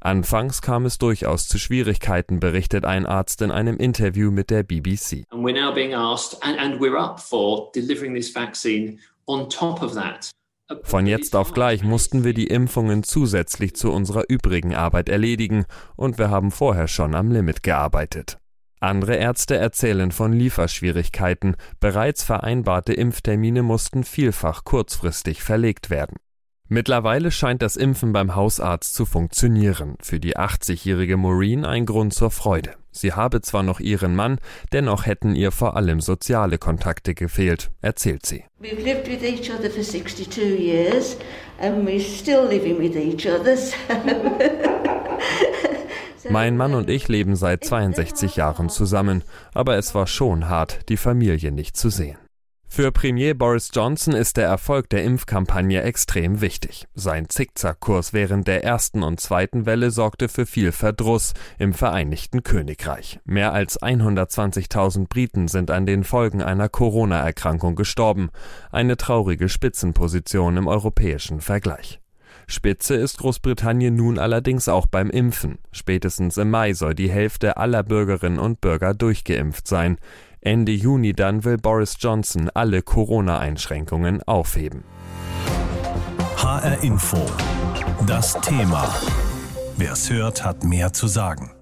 Anfangs 0.00 0.62
kam 0.62 0.86
es 0.86 0.98
durchaus 0.98 1.48
zu 1.48 1.58
Schwierigkeiten, 1.58 2.40
berichtet 2.40 2.86
ein 2.86 3.06
Arzt 3.06 3.42
in 3.42 3.50
einem 3.50 3.76
Interview 3.76 4.30
mit 4.30 4.50
der 4.50 4.62
BBC. 4.62 5.24
And 5.30 5.44
we're 5.44 5.54
now 5.54 5.72
being 5.72 5.94
asked, 5.94 6.42
and, 6.42 6.58
and 6.58 6.80
we're 6.80 6.98
up 6.98 7.20
for 7.20 7.70
delivering 7.74 8.14
this 8.14 8.30
vaccine 8.34 8.98
on 9.26 9.48
top 9.48 9.82
of 9.82 9.94
that. 9.94 10.30
Von 10.82 11.06
jetzt 11.06 11.36
auf 11.36 11.52
gleich 11.52 11.82
mussten 11.82 12.24
wir 12.24 12.32
die 12.32 12.46
Impfungen 12.46 13.02
zusätzlich 13.02 13.76
zu 13.76 13.92
unserer 13.92 14.24
übrigen 14.28 14.74
Arbeit 14.74 15.08
erledigen 15.08 15.66
und 15.96 16.18
wir 16.18 16.30
haben 16.30 16.50
vorher 16.50 16.88
schon 16.88 17.14
am 17.14 17.30
Limit 17.30 17.62
gearbeitet. 17.62 18.38
Andere 18.80 19.16
Ärzte 19.16 19.56
erzählen 19.56 20.12
von 20.12 20.32
Lieferschwierigkeiten. 20.32 21.56
Bereits 21.80 22.22
vereinbarte 22.22 22.92
Impftermine 22.92 23.62
mussten 23.62 24.04
vielfach 24.04 24.64
kurzfristig 24.64 25.42
verlegt 25.42 25.90
werden. 25.90 26.16
Mittlerweile 26.68 27.30
scheint 27.30 27.62
das 27.62 27.76
Impfen 27.76 28.12
beim 28.12 28.34
Hausarzt 28.34 28.94
zu 28.94 29.04
funktionieren. 29.06 29.96
Für 30.00 30.20
die 30.20 30.36
80-jährige 30.36 31.16
Maureen 31.16 31.64
ein 31.64 31.86
Grund 31.86 32.14
zur 32.14 32.30
Freude. 32.30 32.74
Sie 32.94 33.12
habe 33.12 33.42
zwar 33.42 33.64
noch 33.64 33.80
ihren 33.80 34.14
Mann, 34.14 34.38
dennoch 34.72 35.04
hätten 35.04 35.34
ihr 35.34 35.50
vor 35.50 35.76
allem 35.76 36.00
soziale 36.00 36.58
Kontakte 36.58 37.14
gefehlt, 37.14 37.72
erzählt 37.82 38.24
sie. 38.24 38.44
We've 38.60 38.82
lived 38.82 39.08
with 39.08 39.24
each 39.24 39.50
other 39.50 39.68
for 39.68 39.82
62 39.82 40.40
years 40.40 41.16
and 41.60 41.86
we're 41.86 42.00
still 42.00 42.46
living 42.46 42.78
with 42.78 42.96
each 42.96 43.26
other. 43.26 43.56
Mein 46.30 46.56
Mann 46.56 46.74
und 46.74 46.88
ich 46.88 47.08
leben 47.08 47.36
seit 47.36 47.64
62 47.64 48.36
Jahren 48.36 48.70
zusammen, 48.70 49.24
aber 49.52 49.76
es 49.76 49.94
war 49.94 50.06
schon 50.06 50.48
hart, 50.48 50.88
die 50.88 50.96
Familie 50.96 51.50
nicht 51.50 51.76
zu 51.76 51.90
sehen. 51.90 52.16
Für 52.74 52.90
Premier 52.90 53.34
Boris 53.34 53.70
Johnson 53.72 54.14
ist 54.14 54.36
der 54.36 54.48
Erfolg 54.48 54.90
der 54.90 55.04
Impfkampagne 55.04 55.80
extrem 55.82 56.40
wichtig. 56.40 56.88
Sein 56.96 57.28
Zickzackkurs 57.28 58.12
während 58.12 58.48
der 58.48 58.64
ersten 58.64 59.04
und 59.04 59.20
zweiten 59.20 59.64
Welle 59.64 59.92
sorgte 59.92 60.28
für 60.28 60.44
viel 60.44 60.72
Verdruss 60.72 61.34
im 61.56 61.72
Vereinigten 61.72 62.42
Königreich. 62.42 63.20
Mehr 63.24 63.52
als 63.52 63.80
120.000 63.80 65.06
Briten 65.08 65.46
sind 65.46 65.70
an 65.70 65.86
den 65.86 66.02
Folgen 66.02 66.42
einer 66.42 66.68
Corona-Erkrankung 66.68 67.76
gestorben. 67.76 68.30
Eine 68.72 68.96
traurige 68.96 69.48
Spitzenposition 69.48 70.56
im 70.56 70.66
europäischen 70.66 71.40
Vergleich. 71.40 72.00
Spitze 72.46 72.94
ist 72.94 73.18
Großbritannien 73.18 73.94
nun 73.94 74.18
allerdings 74.18 74.68
auch 74.68 74.86
beim 74.86 75.10
Impfen. 75.10 75.58
Spätestens 75.72 76.36
im 76.36 76.50
Mai 76.50 76.74
soll 76.74 76.94
die 76.94 77.10
Hälfte 77.10 77.56
aller 77.56 77.82
Bürgerinnen 77.82 78.38
und 78.38 78.60
Bürger 78.60 78.94
durchgeimpft 78.94 79.66
sein. 79.66 79.98
Ende 80.44 80.72
Juni 80.72 81.14
dann 81.14 81.42
will 81.44 81.56
Boris 81.56 81.96
Johnson 81.98 82.50
alle 82.52 82.82
Corona-Einschränkungen 82.82 84.22
aufheben. 84.24 84.84
HR 86.36 86.84
Info. 86.84 87.16
Das 88.06 88.38
Thema. 88.42 88.94
Wer 89.78 89.92
es 89.92 90.10
hört, 90.10 90.44
hat 90.44 90.62
mehr 90.62 90.92
zu 90.92 91.06
sagen. 91.06 91.53